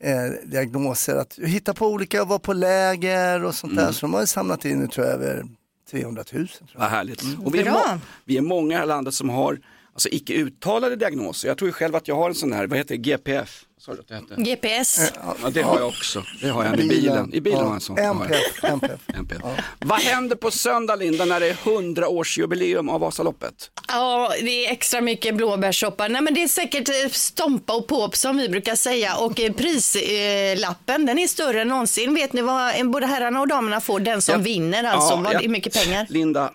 [0.00, 1.16] NPF-diagnoser.
[1.16, 3.82] att hitta på olika, vara på läger och sånt där.
[3.82, 3.94] Mm.
[3.94, 5.44] Så de har ju samlat in, nu tror jag, över
[5.90, 6.48] 300 000.
[6.48, 6.80] Tror jag.
[6.80, 7.22] Vad härligt.
[7.44, 9.58] Och vi, är må- vi är många i landet som har
[9.92, 11.48] alltså, icke uttalade diagnoser.
[11.48, 13.94] Jag tror ju själv att jag har en sån här, vad heter det, GPF, sa
[13.94, 14.34] du att det hette?
[14.42, 15.12] GPS.
[15.42, 16.22] Ja, det har jag också.
[16.40, 17.34] Det har jag i bilen.
[17.34, 17.98] I bilen har jag en sån.
[17.98, 19.00] MPF, MPF.
[19.14, 19.42] MPF.
[19.78, 23.70] Vad händer på söndag Linda när det är 100-årsjubileum av Vasaloppet?
[23.88, 26.08] Ja, det är extra mycket blåbärssoppa.
[26.08, 29.16] Nej, men det är säkert eh, stompa och påp som vi brukar säga.
[29.16, 32.14] Och eh, prislappen, den är större än någonsin.
[32.14, 34.00] Vet ni vad eh, både herrarna och damerna får?
[34.00, 34.38] Den som Ja.
[34.38, 35.14] vinner alltså.
[35.14, 35.40] Ja, vad ja.
[35.40, 36.06] är mycket pengar.
[36.08, 36.52] Linda,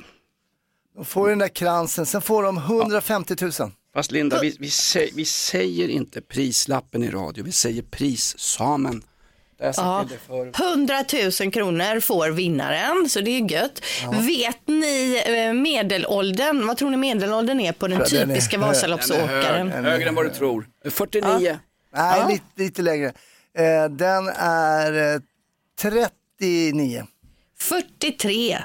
[0.95, 3.51] De får den där kransen, sen får de 150 000.
[3.93, 9.03] Fast Linda, vi, vi, sä, vi säger inte prislappen i radio, vi säger prissamen.
[9.63, 9.99] Ja.
[10.07, 10.55] till dig förut.
[10.59, 11.03] 100
[11.41, 13.81] 000 kronor får vinnaren, så det är gött.
[14.27, 16.67] Vet ni eh, medelåldern?
[16.67, 18.57] Vad tror ni medelåldern är på den Ja, typiska.
[18.57, 19.67] Vasaloppsåkaren?
[19.69, 20.67] Den är hög, högre än vad du tror.
[20.89, 21.59] 49.
[21.95, 22.27] Nej, Ja.
[22.29, 23.07] lite, lite lägre.
[23.57, 25.21] Eh, den är eh,
[25.81, 27.05] 39.
[27.61, 28.57] 43.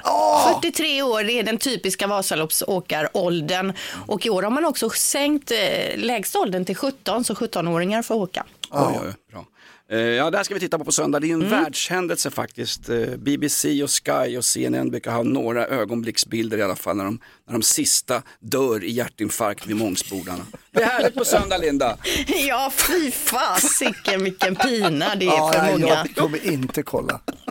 [0.61, 3.73] 43 år det är den typiska Vasaloppsåkaråldern.
[4.07, 5.57] Och i år har man också sänkt eh,
[5.97, 8.45] lägsta åldern till 17, så 17-åringar får åka.
[8.71, 9.45] Oj, oj, bra.
[9.91, 11.19] Eh, Ja, det här ska vi titta på på söndag.
[11.19, 11.49] Det är en Mm.
[11.63, 12.89] världshändelse faktiskt.
[12.89, 17.19] Eh, BBC och Sky och CNN brukar ha några ögonblicksbilder i alla fall när de,
[17.47, 20.45] när de sista dör i hjärtinfarkt vid Mångsbodarna.
[20.71, 21.97] Det är härligt på söndag Linda.
[22.47, 25.87] Ja, fy fasiken vilken pina det är Ja, för nej, många.
[25.87, 27.19] jag kommer inte kolla.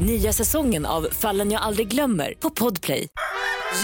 [0.00, 3.08] Nya säsongen av Fallen jag aldrig glömmer på Podplay.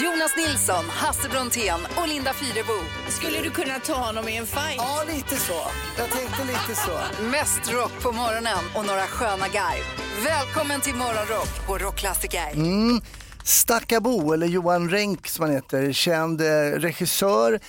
[0.03, 2.73] Jonas Nilsson, Hasse Brontén och Linda Fyrebo.
[3.09, 4.77] Skulle du kunna ta honom i en fight?
[4.77, 5.61] Ja, lite så.
[5.99, 7.23] Jag tänkte lite så.
[7.23, 9.85] Mest rock på morgonen och några sköna garv.
[10.25, 12.53] Välkommen till Morgonrock på Rockklassiker.
[12.55, 13.01] Mm.
[13.45, 16.45] Stackabo, eller Johan Renck som han heter, känd eh,
[16.77, 17.61] regissör,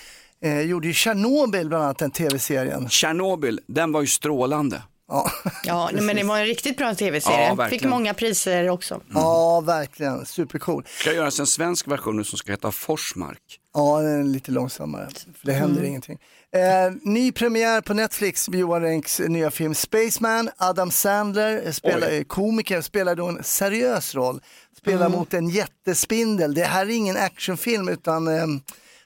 [0.43, 2.89] eh, gjorde ju Tjernobyl bland annat, den tv-serien.
[2.89, 4.81] Tjernobyl, den var ju strålande.
[5.09, 5.31] Ja,
[5.63, 7.55] Ja, men det var en riktigt bra tv-serie.
[7.57, 7.67] Ja.
[7.69, 9.01] Fick många priser också.
[9.13, 10.25] ja verkligen.
[10.25, 10.83] Supercool.
[10.87, 13.41] ska göras en svensk version nu som ska heta Forsmark.
[13.73, 15.07] Ja, den är lite långsammare,
[15.39, 15.89] för det händer Mm.
[15.89, 16.17] ingenting.
[16.55, 20.49] Eh, ny premiär på Netflix med Johan Renks nya film Spaceman.
[20.57, 22.17] Adam Sandler spelar, Oj.
[22.17, 24.41] eh, komiker, spelar då en seriös roll.
[24.77, 25.17] Spelar Mm.
[25.19, 26.53] mot en jättespindel.
[26.53, 28.45] Det här är ingen actionfilm utan eh,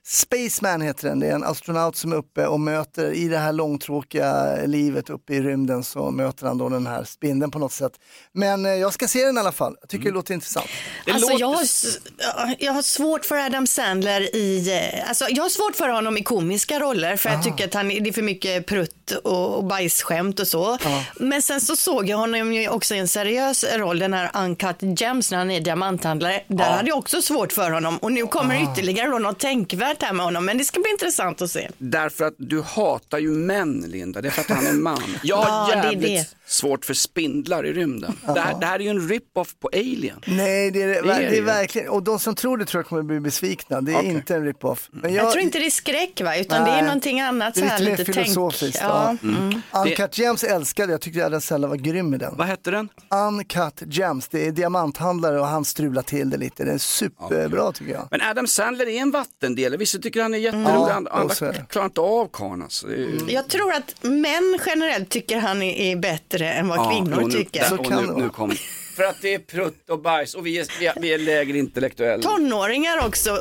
[0.05, 1.19] Spaceman heter den.
[1.19, 5.33] Det är en astronaut som är uppe och möter i det här långtråkiga livet uppe
[5.33, 7.91] i rymden så möter han då den här spindeln på något sätt.
[8.31, 9.75] Men eh, jag ska se den i alla fall.
[9.81, 10.67] Jag tycker det låter intressant.
[11.11, 15.75] Alltså, jag, har, jag har svårt för Adam Sandler i, eh, alltså, jag har svårt
[15.75, 19.11] för honom i komiska roller för jag tycker att han, det är för mycket prutt
[19.11, 20.77] och, och bajsskämt och så.
[21.15, 24.99] Men sen så såg jag honom ju också i en seriös roll, den här Uncut
[25.01, 26.43] Gems när han är diamanthandlare.
[26.47, 30.13] Där hade jag också svårt för honom och nu kommer ytterligare då något tänkvärt här
[30.13, 31.69] med honom men det ska bli intressant att se.
[31.77, 35.01] Därför att du hatar ju män Linda, det är för att han är man.
[35.23, 36.27] Jag har Ja, det är jävligt det.
[36.51, 38.17] svårt för spindlar i rymden.
[38.33, 40.21] Det här, det här är ju en rip-off på Alien.
[40.27, 42.87] Nej, det är, det, är det är verkligen, och de som tror det tror jag
[42.87, 43.81] kommer bli besvikna.
[43.81, 44.09] Det är Okej.
[44.09, 44.89] inte en rip-off.
[44.91, 47.59] Men Jag, tror inte det är skräck va, utan det är Nej, någonting annat det
[47.59, 48.25] så är här lite mer lite tänk.
[48.27, 49.17] filosofiskt, Ja.
[49.21, 49.27] ja.
[49.29, 49.61] Mm.
[49.73, 52.33] Uncut Gems älskade jag, tyckte Adam Sandler var grym i den.
[52.37, 52.89] Vad hette den?
[53.27, 56.63] Uncut Gems, det är diamanthandlare och han strular till det lite.
[56.63, 58.07] Det är superbra tycker jag.
[58.11, 61.35] Men Adam Sandler är en vattendelare, vissa tycker han är jätterolig, Ja, andra,
[61.69, 62.87] klarar inte av karln alltså.
[62.89, 67.21] Ju- Jag tror att män generellt tycker han är, är bättre än vad Ja, kvinnor
[67.21, 67.69] nu, tycker.
[67.69, 68.51] där- och nu, nu kom
[68.95, 71.57] För att det är prutt och bajs och vi är, vi är, vi är lägre
[71.57, 72.23] intellektuella.
[72.23, 73.37] Tonåringar också uh,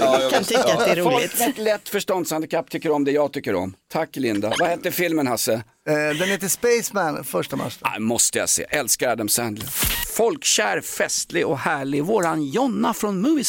[0.00, 1.30] Ja, jag kan tycka att det är roligt.
[1.30, 3.74] Folk med ett lätt förståndshandikapp tycker om det jag tycker om.
[3.92, 4.52] Tack Linda.
[4.58, 5.52] Vad hette filmen Hasse?
[5.52, 7.78] Eh, den heter Spaceman, första mars.
[7.80, 9.66] Ah, måste jag se, älskar Adam Sandler.
[10.16, 13.44] Folkkär, festlig och härlig, våran Jonna från Movie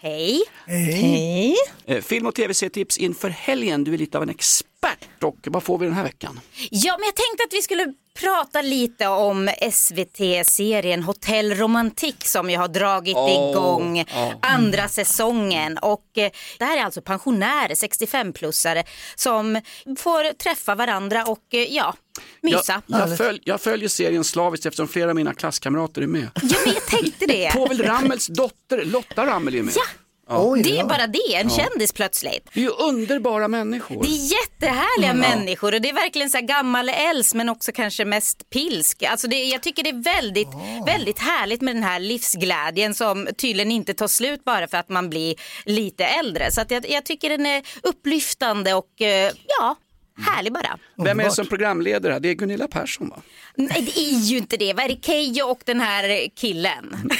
[0.00, 0.10] Scene.
[0.10, 0.42] Hej.
[0.66, 1.56] Hej.
[1.86, 4.77] Eh, film och tv-serietips inför helgen, du är lite av en expert
[5.22, 6.40] och vad får vi den här veckan?
[6.70, 12.56] Ja, men jag tänkte att vi skulle prata lite om SVT-serien Hotell Romantik som ju
[12.56, 14.32] har dragit Åh, igång ja.
[14.42, 15.78] andra säsongen.
[15.78, 19.60] Och eh, det här är alltså pensionärer, 65-plussare, som
[19.98, 21.94] får träffa varandra och eh, ja,
[22.40, 22.82] mysa.
[22.86, 26.30] Jag, jag, följ, jag följer serien slaviskt eftersom flera av mina klasskamrater är med.
[26.42, 27.50] Ja, men jag tänkte det.
[27.54, 29.74] Povel Ramels dotter Lotta Ramel är med.
[29.76, 29.82] Ja.
[30.28, 30.56] Ja.
[30.64, 32.48] det är bara det, en kändis plötsligt.
[32.54, 34.02] Det är ju underbara människor.
[34.02, 35.30] Det är jättehärliga Mm.
[35.38, 39.02] människor och det är verkligen så här gammal äls men också kanske mest pilsk.
[39.02, 40.48] Alltså det, jag tycker det är väldigt,
[40.86, 45.10] väldigt härligt med den här livsglädjen som tydligen inte tar slut bara för att man
[45.10, 46.50] blir lite äldre.
[46.50, 49.76] Så att jag, jag tycker den är upplyftande och eh, ja,
[50.20, 50.78] Härlig bara.
[51.04, 52.12] Vem är det som programledare?
[52.12, 52.20] här?
[52.20, 53.16] Det är Gunilla Persson va?
[53.56, 54.72] Nej, det är ju inte det.
[54.74, 57.10] Vad är det Keyyo och den här killen?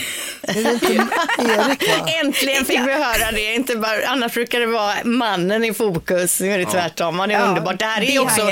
[2.24, 3.54] Äntligen fick vi höra det.
[3.54, 6.40] Inte bara, annars brukar det vara mannen i fokus.
[6.40, 7.18] Nu är det tvärtom.
[7.18, 7.78] Han är Ja, underbart.
[7.78, 8.42] Det här är, ju också,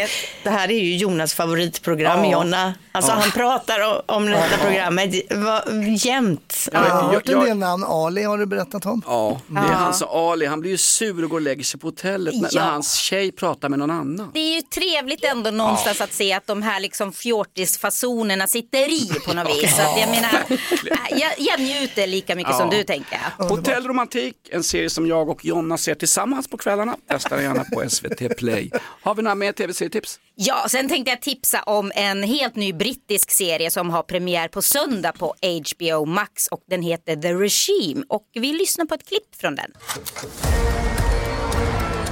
[0.42, 2.30] det här är ju Jonas favoritprogram, Ja.
[2.32, 2.74] Jonna.
[2.92, 3.16] Alltså Ja.
[3.20, 5.64] han pratar om detta programmet va-
[5.96, 6.68] jämt.
[6.72, 7.84] Jag har jag- hört en jag- del namn.
[7.84, 9.02] Ali har du berättat om.
[9.06, 9.72] Ja, det är Ja.
[9.72, 12.48] han som Ali, han blir ju sur och går och lägger sig på hotellet när,
[12.52, 12.64] Ja.
[12.64, 14.30] när hans tjej pratar med någon annan.
[14.36, 19.20] Det är ju trevligt ändå någonstans att se att de här liksom fjortisfasonerna sitter i
[19.26, 19.76] på något vis.
[19.76, 23.44] Så att jag menar, äh, jag, jag njuter lika mycket som du tänker jag.
[23.44, 26.96] Hotellromantik, en serie som jag och Jonna ser tillsammans på kvällarna.
[27.08, 28.70] Testa gärna på SVT Play.
[29.02, 30.18] Har vi några mer tv-serietips?
[30.34, 34.62] Ja, sen tänkte jag tipsa om en helt ny brittisk serie som har premiär på
[34.62, 39.36] söndag på HBO Max och den heter The Regime och vi lyssnar på ett klipp
[39.40, 39.72] från den.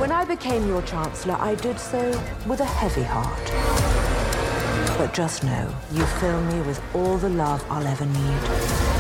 [0.05, 2.11] When I became your Chancellor, I did so
[2.47, 4.99] with a heavy heart.
[4.99, 8.94] But just know, you fill me with all the love I'll ever need.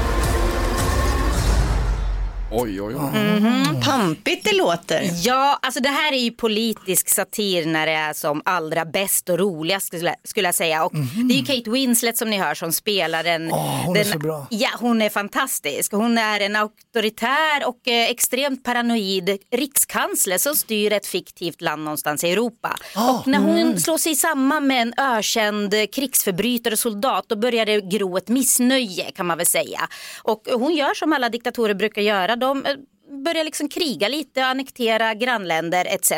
[2.57, 3.21] Oj, oj, oj.
[3.21, 5.11] Mhm, Pampigt det låter.
[5.25, 9.39] Ja, alltså det här är ju politisk satir när det är som allra bäst och
[9.39, 10.85] roligast skulle, skulle jag säga.
[10.85, 10.93] Och
[11.29, 13.51] Det är ju Kate Winslet som ni hör som spelar den.
[13.51, 14.47] hon är den så bra.
[14.51, 15.93] Ja, hon är fantastisk.
[15.93, 22.25] Hon är en auktoritär och eh, extremt paranoid rikskansler som styr ett fiktivt land någonstans
[22.25, 22.77] i Europa.
[22.97, 27.81] och när hon slår sig samman med en ökänd krigsförbrytare och soldat då börjar det
[27.81, 29.81] gro ett missnöje kan man väl säga.
[30.23, 32.37] Och hon gör som alla diktatorer brukar göra.
[32.45, 32.79] De eh,
[33.25, 36.13] börjar liksom kriga lite, annektera grannländer etc.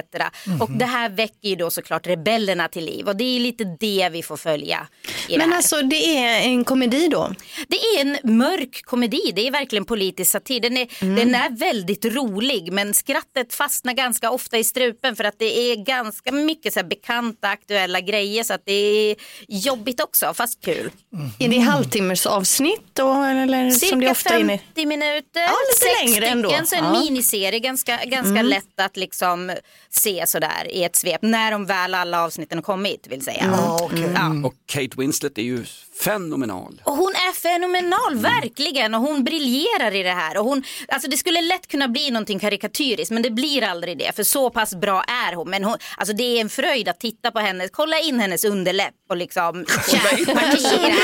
[0.60, 4.08] Och det här väcker ju då såklart rebellerna till liv och det är lite det
[4.12, 4.86] vi får följa.
[5.28, 7.32] Men det alltså det är en komedi då?
[7.68, 10.60] Det är en mörk komedi, det är verkligen politisk satir.
[10.60, 11.16] Den är, Mm.
[11.16, 15.76] den är väldigt rolig men skrattet fastnar ganska ofta i strupen för att det är
[15.76, 19.16] ganska mycket så här bekanta aktuella grejer så att det är
[19.48, 20.90] jobbigt också fast kul.
[21.38, 23.12] Är det halvtimmes avsnitt då?
[23.12, 24.58] Eller som det Cirka ofta är inne?
[24.58, 26.48] 50 minuter, Ja, lite sex längre ändå.
[26.48, 26.84] stycken, så en.
[27.04, 28.46] Miniserie, ganska, ganska Mm.
[28.46, 29.52] lätt att liksom
[29.90, 33.44] se sådär i ett svep när de väl alla avsnitten har kommit vill säga.
[34.14, 34.30] Ja.
[34.44, 35.64] Och Kate Winslet är ju
[36.04, 36.80] fenomenal.
[36.84, 38.94] Och hon är fenomenal, verkligen.
[38.94, 40.36] Och hon briljerar i det här.
[40.36, 44.16] Och hon, alltså det skulle lätt kunna bli någonting karikatyriskt, men det blir aldrig det.
[44.16, 45.50] För så pass bra är hon.
[45.50, 47.68] Men hon, alltså det är en fröjd att titta på henne.
[47.72, 50.94] Kolla in hennes underläpp och liksom kärnpartier.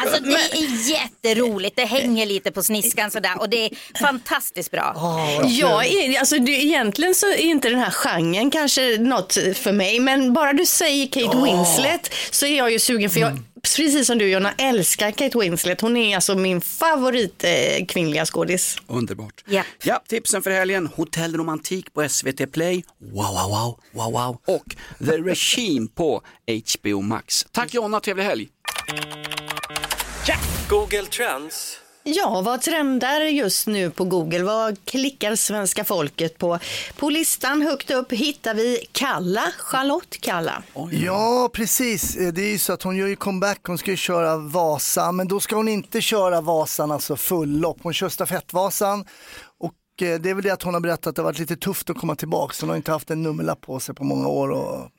[0.00, 1.76] Alltså det är jätteroligt.
[1.76, 3.40] Det hänger lite på sniskan sådär.
[3.40, 4.92] Och det är fantastiskt bra.
[5.44, 10.00] Ja, i- alltså det, egentligen så är inte den här genren kanske något för mig,
[10.00, 13.38] men bara du säger Kate Winslet så är jag ju sugen för jag,
[13.76, 15.80] precis som du Jonna, älskar Kate Winslet.
[15.80, 18.76] Hon är alltså min favorit eh, kvinnliga skådis.
[18.86, 19.44] Underbart.
[19.46, 19.62] Ja.
[19.82, 20.86] Ja, tipsen för helgen.
[20.86, 22.84] Hotellromantik på SVT Play.
[22.98, 24.56] Wow, wow, wow, wow, wow.
[24.56, 24.76] Och
[25.06, 27.46] The Regime på HBO Max.
[27.52, 28.48] Tack Jonna, trevlig helg.
[30.68, 31.78] Google Trends.
[32.02, 34.42] Ja, vad trendar just nu på Google?
[34.42, 36.58] Vad klickar svenska folket på?
[36.96, 40.62] På listan högt upp hittar vi Kalla, Charlotte Kalla.
[40.90, 42.14] Ja, precis.
[42.14, 43.60] Det är ju så att hon gör ju comeback.
[43.66, 47.78] Hon ska ju köra Vasa, men då ska hon inte köra Vasan, alltså fullopp.
[47.82, 49.04] Hon kör stafettvasan.
[49.58, 51.56] Och eh, det är väl det att hon har berättat att det har varit lite
[51.56, 52.54] tufft att komma tillbaka.
[52.60, 54.50] Hon har inte haft en nummerlapp på sig på många år.
[54.50, 54.90] Och...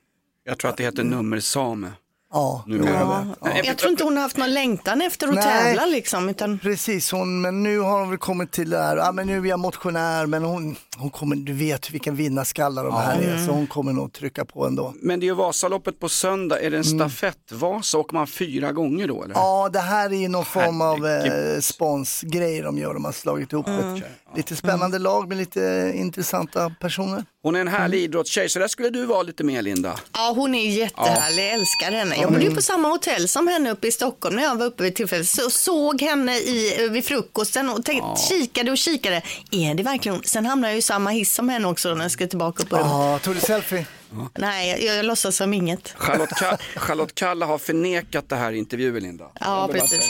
[0.43, 1.91] Jag tror att det heter nummersame.
[2.33, 3.27] Ja, Numera.
[3.41, 3.49] ja.
[3.63, 5.43] Jag tror inte hon har haft någon längtan efter att Nej.
[5.43, 6.29] tävla liksom.
[6.29, 6.59] Utan...
[6.59, 9.45] Precis, hon, men nu har hon väl kommit till det här, ja men nu är
[9.45, 13.67] jag motionär, men hon, hon kommer, du vet vilken vinnarskalle de här är, så hon
[13.67, 14.93] kommer nog trycka på ändå.
[15.01, 16.59] Men det är ju Vasaloppet på söndag.
[16.61, 17.09] Är det en Mm.
[17.09, 17.97] stafettvasa?
[17.97, 19.35] Åker man fyra gånger då eller?
[19.35, 23.53] Ja, det här är ju någon form av eh, sponsgrej de gör, de har slagit
[23.53, 23.95] ihop Mm.
[23.95, 24.03] ett
[24.35, 27.23] lite spännande lag med lite intressanta personer.
[27.43, 29.95] Hon är en härlig idrottstjej, så där skulle du vara lite mer Linda.
[30.13, 32.15] Ja, hon är jättehärlig, jag älskar henne.
[32.21, 34.83] Jag bodde ju på samma hotell som henne uppe i Stockholm när jag var uppe
[34.83, 35.27] vid tillfället.
[35.27, 39.21] Så såg henne i, vid frukosten och tänkte, kikade och kikade.
[39.51, 40.23] Är det verkligen?
[40.23, 42.69] Sen hamnade jag ju i samma hiss som henne också när jag skulle tillbaka upp
[42.69, 42.91] på rummet.
[42.91, 43.85] Ja, tog du selfie?
[44.37, 45.93] Nej, jag, jag låtsas som inget.
[45.97, 49.25] Charlotte, Ka- Charlotte Kalla har förnekat det här i intervjuer Linda.
[49.39, 50.09] Ja, precis.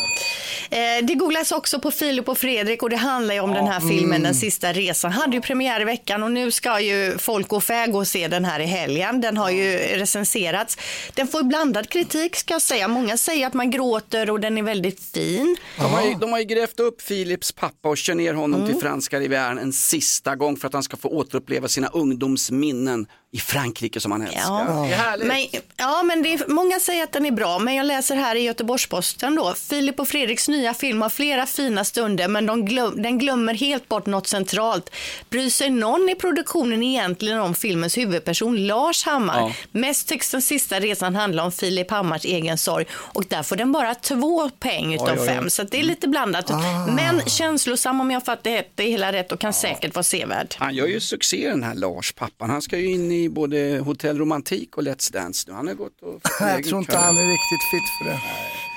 [0.71, 3.79] Eh, det googlas också på Filip och Fredrik och det handlar ju om den här
[3.79, 5.12] filmen Den sista resan.
[5.12, 8.27] Hade ju premiär i veckan och nu ska ju folk och fä gå och se
[8.27, 9.21] den här i helgen.
[9.21, 10.77] Den har ju recenserats.
[11.13, 12.88] Den får ju blandad kritik ska jag säga.
[12.88, 15.57] Många säger att man gråter och den är väldigt fin.
[15.77, 18.75] De har, ju, de har ju grävt upp Philips pappa och kör ner honom till
[18.79, 24.00] franska rivieran en sista gång för att han ska få återuppleva sina ungdomsminnen i Frankrike
[24.00, 24.42] som han älskar.
[24.42, 24.86] Ja.
[24.88, 25.28] Det är härligt.
[25.28, 28.36] Men, ja, men det är, många säger att den är bra, men jag läser här
[28.36, 29.54] i Göteborgs-Posten då.
[29.54, 33.89] Filip och Fredriks nya film har flera fina stunder, men de glöm, den glömmer helt
[33.89, 34.89] bort något centralt.
[35.30, 39.39] Bryr sig någon i produktionen egentligen om filmens huvudperson Lars Hammar?
[39.39, 39.54] Ja.
[39.72, 43.72] Mest tycks den sista resan handla om Filip Hammars egen sorg och där får den
[43.72, 45.28] bara två peng utav Oj, oj, oj.
[45.28, 46.52] fem, så det är lite blandat.
[46.52, 46.88] Ah.
[46.88, 50.56] Men känslosam om jag fattar det hela rätt och kan säkert vara sevärd.
[50.58, 52.50] Han gör ju succé den här Lars, pappan.
[52.50, 55.54] Han ska ju in i både Hotell Romantik och Let's Dance nu.
[55.54, 58.20] Han har gått och Jag tror inte han är riktigt fit för det.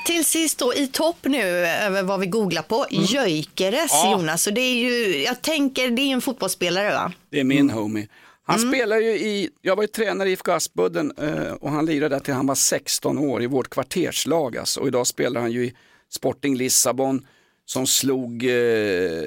[0.06, 4.12] Till sist då i topp nu över vad vi googlar på, Gyökeres Ja.
[4.12, 4.46] Jonas.
[4.46, 7.12] Och det är ju, jag tänker det är en fotbollsspelare va?
[7.30, 8.08] Det är min homie.
[8.44, 12.14] Han spelar ju i, jag var ju tränare i IFK Aspudden eh, och han lirade
[12.14, 14.80] där till han var 16 år i vårt kvarterslag alltså.
[14.80, 15.74] Och idag spelar han ju i
[16.10, 17.26] Sporting Lissabon
[17.72, 19.22] som slog, eh,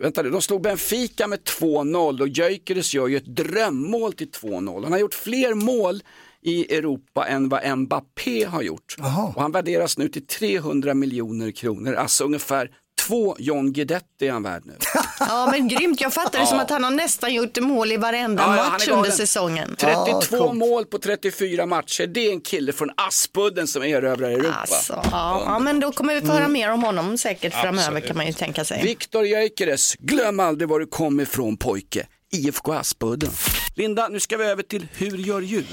[0.00, 4.82] vänta nu, de slog Benfica med 2-0 och Gyökeres gör ju ett drömmål till 2-0.
[4.82, 6.02] Han har gjort fler mål
[6.42, 8.96] i Europa än vad Mbappé har gjort.
[9.34, 12.70] Och han värderas nu till 300 miljoner kronor, alltså ungefär
[13.06, 14.74] två John Guidetti är han värd nu.
[15.18, 18.42] Ja men grymt, jag fattar det som att han har nästan gjort mål i varenda
[18.42, 18.98] Ja, ja, han är match galen.
[19.04, 19.76] under säsongen.
[19.78, 24.54] 32 mål på 34 matcher, det är en kille från Aspudden som erövrar Europa.
[24.60, 28.16] Alltså, ja, ja, men då kommer vi få höra mer om honom säkert framöver kan
[28.16, 28.82] man ju tänka sig.
[28.82, 32.06] Viktor Gyökeres, glöm aldrig var du kom ifrån pojke.
[32.32, 33.30] IFK Aspudden.
[33.74, 35.64] Linda, nu ska vi över till Hur gör djur?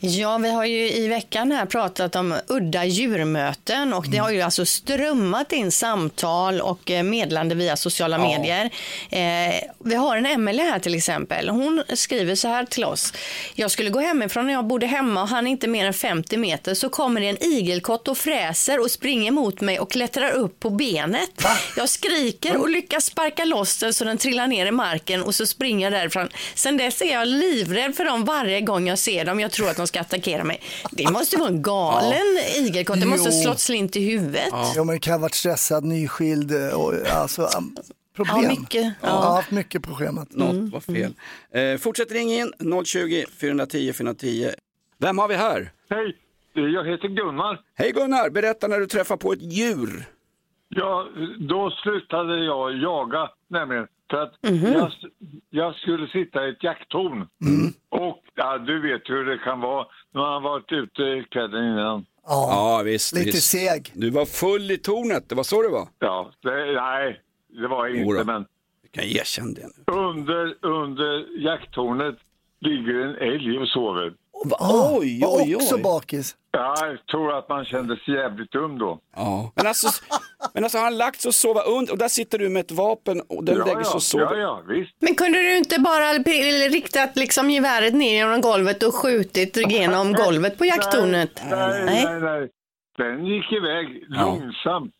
[0.00, 4.40] Ja, vi har ju i veckan här pratat om udda djurmöten och det har ju
[4.40, 8.22] alltså strömmat in samtal och eh, meddelande via sociala Ja.
[8.38, 8.70] medier.
[9.10, 11.48] Eh, vi har en Emelie här till exempel.
[11.48, 13.12] Hon skriver så här till oss.
[13.54, 16.74] Jag skulle gå hemifrån när jag bodde hemma och han inte mer än 50 meter
[16.74, 20.70] så kommer det en igelkott och fräser och springer mot mig och klättrar upp på
[20.70, 21.30] benet.
[21.76, 25.46] Jag skriker och lyckas sparka loss den så den trillar ner i marken och så
[25.46, 26.28] springer jag därifrån.
[26.54, 29.40] Sen dess är jag livrädd för dem varje gång jag ser dem.
[29.40, 30.60] Jag tror att de ska attackera mig.
[30.90, 33.00] Det måste vara en galen igelkott.
[33.00, 33.42] Det måste ha Jo.
[33.42, 34.48] slått slint i huvudet.
[34.52, 37.76] Ja, men det kan ha varit stressad, nyskild och alltså am-
[38.16, 38.42] problem.
[38.42, 38.84] Ja, mycket.
[38.84, 38.92] Ja.
[39.00, 39.42] Ja.
[39.56, 40.32] Mycket problemet.
[40.36, 41.14] Något var fel.
[41.50, 42.52] Eh, fortsätt ringa in
[42.84, 44.50] 020 410 410.
[44.98, 45.70] Vem har vi här?
[45.90, 46.16] Hej,
[46.54, 47.60] jag heter Gunnar.
[47.74, 50.04] Hej Gunnar, berätta när du träffar på ett djur.
[50.68, 51.06] Ja,
[51.48, 53.86] då slutade jag jaga nämligen.
[54.10, 54.72] För att Mhm.
[54.72, 54.92] jag,
[55.50, 57.26] jag skulle sitta i ett jakttorn.
[57.88, 62.06] Och ja, du vet hur det kan vara när man har varit ute kvällen innan.
[62.26, 63.14] Ja, visst.
[63.14, 63.50] lite visst.
[63.50, 63.90] seg.
[63.94, 65.88] Du var full i tornet, det var så det var?
[65.98, 68.24] Ja, det, nej, det var jag inte.
[68.24, 68.46] Men
[68.82, 69.92] Du kan erkänna det nu.
[69.94, 72.16] under, under jakttornet
[72.60, 74.12] ligger en älg och sover.
[74.44, 75.56] Oj, oj, oj.
[75.56, 76.36] Också bakis.
[76.50, 79.00] Ja, jag tror att man kände sig jävligt dum då.
[79.16, 79.52] Ja.
[79.56, 79.88] Men alltså,
[80.54, 82.72] men alltså har han lagt sig och sova under och där sitter du med ett
[82.72, 84.24] vapen och den ja, lägger sig ja, och sover.
[84.24, 84.96] ja, ja, visst.
[85.00, 86.12] Men kunde du inte bara
[86.68, 91.42] riktat liksom geväret ner genom golvet och skjutit igenom golvet på jakttornet?
[91.50, 92.48] Nej, nej, nej.
[92.98, 94.94] Den gick iväg långsamt.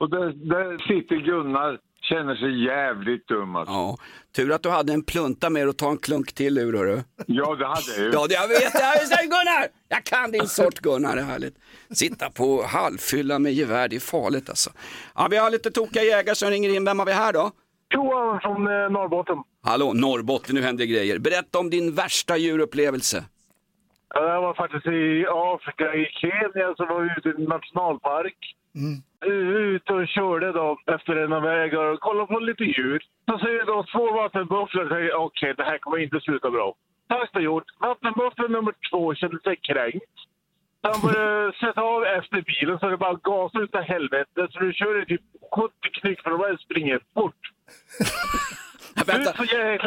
[0.00, 3.72] Och där, där sitter Gunnar, känner sig jävligt dum alltså.
[3.74, 3.96] Ja.
[4.36, 7.00] Tur att du hade en plunta med att ta en klunk till ur hörru.
[7.26, 8.10] Ja, det hade jag ju.
[8.12, 9.08] Ja, det jag vet jag.
[9.08, 9.22] vet.
[9.22, 9.66] Gunnar!
[9.88, 11.54] Jag kan din sort Gunnar, det är härligt.
[11.90, 14.70] Sitta på halvfylla med gevär, det är farligt alltså.
[15.14, 16.84] Ja, vi har lite tokiga jägare som ringer in.
[16.84, 17.50] Vem har vi här då?
[17.94, 19.36] Johan från eh, Norrbotten.
[19.62, 21.18] Hallå, Norrbotten, nu händer grejer.
[21.18, 23.24] Berätta om din värsta djurupplevelse.
[24.14, 28.36] Ja, Jag var faktiskt i Afrika, i Kenya, så var vi ute i en nationalpark.
[28.74, 29.11] Ute
[30.02, 33.00] och körde då efter en väg och kollade på lite djur.
[33.30, 36.74] Så ser då två vattenbufflor och säger okej, det här kommer inte sluta bra.
[37.08, 37.64] Sagt och gjort.
[37.78, 40.16] Vattenbuffel nummer två kände sig kränkt.
[40.82, 44.48] Han började sätta av efter bilen så det bara gasar utav helvete.
[44.50, 45.22] Så du kör i typ
[45.56, 47.42] 70 knyck för de bara springer fort.
[49.06, 49.32] Vänta,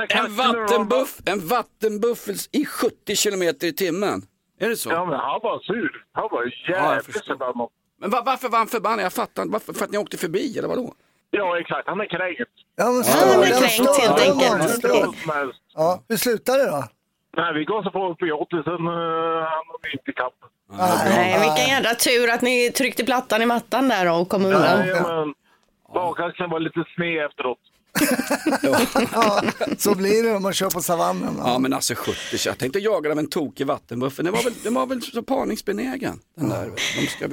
[0.10, 4.22] en, vattenbuff, en vattenbuffel i 70 kilometer i timmen.
[4.60, 4.90] Är det så?
[4.90, 6.06] Ja, men han var sur.
[6.12, 7.70] Han var jag jävligt förbannad.
[8.02, 9.06] Men va- varför var han förbannad?
[9.06, 9.54] Jag fattar inte.
[9.54, 10.94] Varför, för att ni åkte förbi eller vadå?
[11.32, 11.88] Ja, exakt.
[11.88, 12.52] Han är kränkt.
[12.76, 14.60] Ja, men Ja, han är kränkt stör, helt den enkelt.
[14.60, 15.28] var stör.
[15.28, 16.84] Men, Ja, hur slutar det då?
[17.38, 18.78] nej, vi gasade på upp i 80, sen uh,
[19.54, 20.34] hamnade vi inte ikapp.
[21.10, 24.80] Nej, vilken jädra tur att ni tryckte plattan i mattan där och kom undan.
[24.80, 25.34] Nej, men
[25.94, 27.58] bakaxeln var lite sned efteråt.
[29.14, 29.42] Ja,
[29.78, 31.36] så blir det om man kör på savannen.
[31.38, 32.16] Ja men alltså 70
[32.46, 34.26] jag tänkte jaga av en tokig vattenbuffel.
[34.26, 36.20] Den var väl, den var väl så parningsbenägen.
[36.38, 36.72] Den där.
[37.02, 37.28] De ska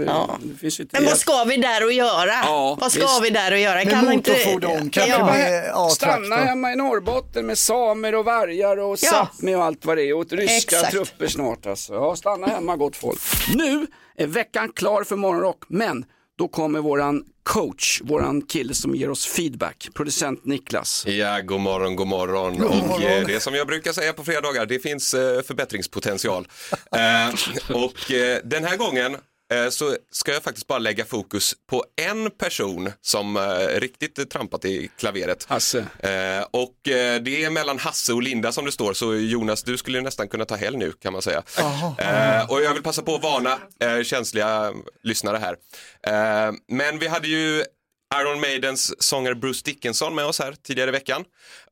[0.60, 2.32] finns ju Men vad ska vi där och göra?
[2.44, 3.22] Ja, vad ska visst.
[3.24, 3.74] vi där och göra?
[3.74, 4.30] Med Kan inte...
[4.30, 5.26] motorfordon, kanske Ja.
[5.26, 6.36] med Stanna A-traktor.
[6.36, 9.28] hemma i Norrbotten med samer och vargar och Ja.
[9.40, 10.92] Sápmi och allt vad det är och ryska Exakt.
[10.92, 11.94] trupper snart alltså.
[11.94, 13.20] Ja, stanna hemma gott folk.
[13.54, 13.86] Nu
[14.16, 16.04] är veckan klar för morgonrock men
[16.42, 21.06] Då kommer våran coach, våran kille som ger oss feedback, producent Niklas.
[21.06, 22.58] Ja, god morgon, god morgon.
[22.58, 23.02] God Och morgon.
[23.02, 26.48] eh, det som jag brukar säga på fredagar, det finns eh, förbättringspotential.
[26.96, 27.28] Eh,
[27.76, 29.20] och eh, den här gången eh,
[29.70, 34.64] så ska jag faktiskt bara lägga fokus på en person som eh, riktigt eh, trampat
[34.64, 35.44] i klaveret.
[35.48, 35.78] Hasse.
[35.78, 39.76] Eh, och eh, det är mellan Hasse och Linda som det står, så Jonas, du
[39.76, 41.42] skulle nästan kunna ta helg nu kan man säga.
[41.98, 44.72] Eh, och jag vill passa på att varna eh, känsliga
[45.02, 45.56] lyssnare här.
[46.06, 47.64] Eh, men vi hade ju
[48.20, 51.24] Iron Maidens sångare Bruce Dickinson med oss här tidigare i veckan.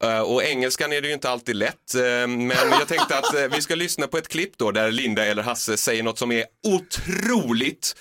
[0.02, 3.48] Eh, och engelskan är det ju inte alltid lätt, eh, men jag tänkte att eh,
[3.52, 6.44] vi ska lyssna på ett klipp då där Linda eller Hasse säger något som är
[6.66, 7.96] otroligt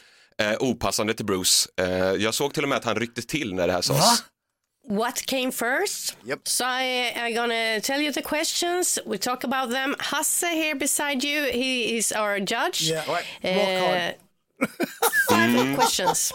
[0.60, 1.70] opassande till Bruce.
[2.18, 4.24] Jag såg till och med att han ryckte till när det här sades.
[4.90, 6.18] What came first?
[6.28, 6.40] Yep.
[6.48, 9.00] So I, I'm gonna tell you the questions.
[9.06, 9.96] We talk about them.
[10.00, 12.82] Hasse here beside you, he is our judge.
[12.82, 13.04] Yeah.
[13.08, 13.26] Right.
[13.44, 14.29] Rock hard.
[15.30, 15.76] Five Mm.
[15.78, 16.34] questions.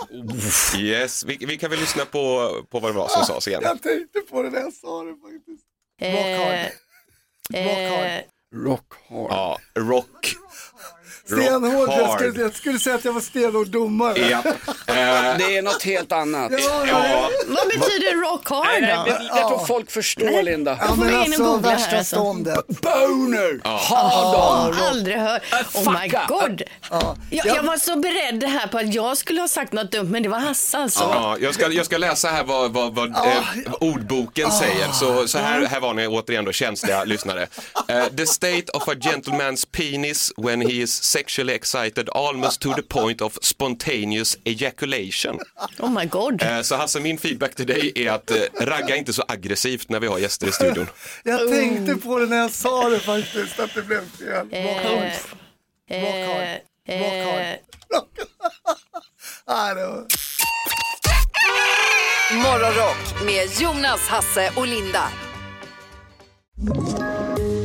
[0.79, 3.61] Yes, vi, vi kan väl lyssna på, på vad det var som sades igen.
[3.65, 5.65] Jag tänkte på det när jag sa det faktiskt.
[6.03, 6.71] Rock hard.
[7.65, 8.11] Rock hard.
[8.11, 8.21] Eh,
[8.65, 9.27] Rock hard.
[9.31, 10.35] Ja, rock.
[11.27, 11.89] Stenhård.
[11.89, 14.19] Jag skulle, jag skulle säga att jag var stenhård domare.
[14.19, 14.43] Ja.
[14.87, 14.95] Eh,
[15.39, 16.53] Det är något helt annat.
[16.59, 17.31] Ja, ja.
[17.47, 19.13] vad betyder rock hard Nej, då?
[19.13, 20.79] men jag tror folk förstår Linda.
[20.81, 22.17] Ja, får men vi in och alltså googla här, värsta alltså.
[22.17, 22.67] ståndet.
[22.67, 23.61] Boner!
[23.65, 24.83] Ja, Hard on!
[24.83, 25.43] aldrig hört.
[25.75, 26.27] Oh my fucka.
[26.29, 26.63] god.
[27.31, 30.23] Jag, jag var så beredd här på att jag skulle ha sagt något dumt, men
[30.23, 31.01] det var Hasse alltså.
[31.01, 33.43] Ja, jag, ska, jag ska läsa här vad, vad, vad eh,
[33.81, 34.89] ordboken säger.
[34.93, 37.47] Så, så här, här var ni återigen då känsliga lyssnare.
[37.89, 42.83] Eh, the state of a gentleman's penis when he is sexually excited almost to the
[42.83, 45.39] point of spontaneous ejaculation.
[45.79, 46.43] Oh my god.
[46.43, 50.01] Eh, så Hasse, min feedback till dig är att eh, ragga inte så aggressivt när
[50.01, 50.87] vi har gäster i studion.
[51.25, 54.29] Jag tänkte på det när jag sa det faktiskt, att det blev fel.
[54.29, 55.13] Rock hard.
[55.91, 57.59] Eh, Rock hard.
[57.95, 58.09] Rock.
[62.33, 65.09] Morgonrock med Jonas, Hasse och Linda.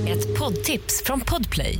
[0.07, 1.79] Ett poddtips från Podplay.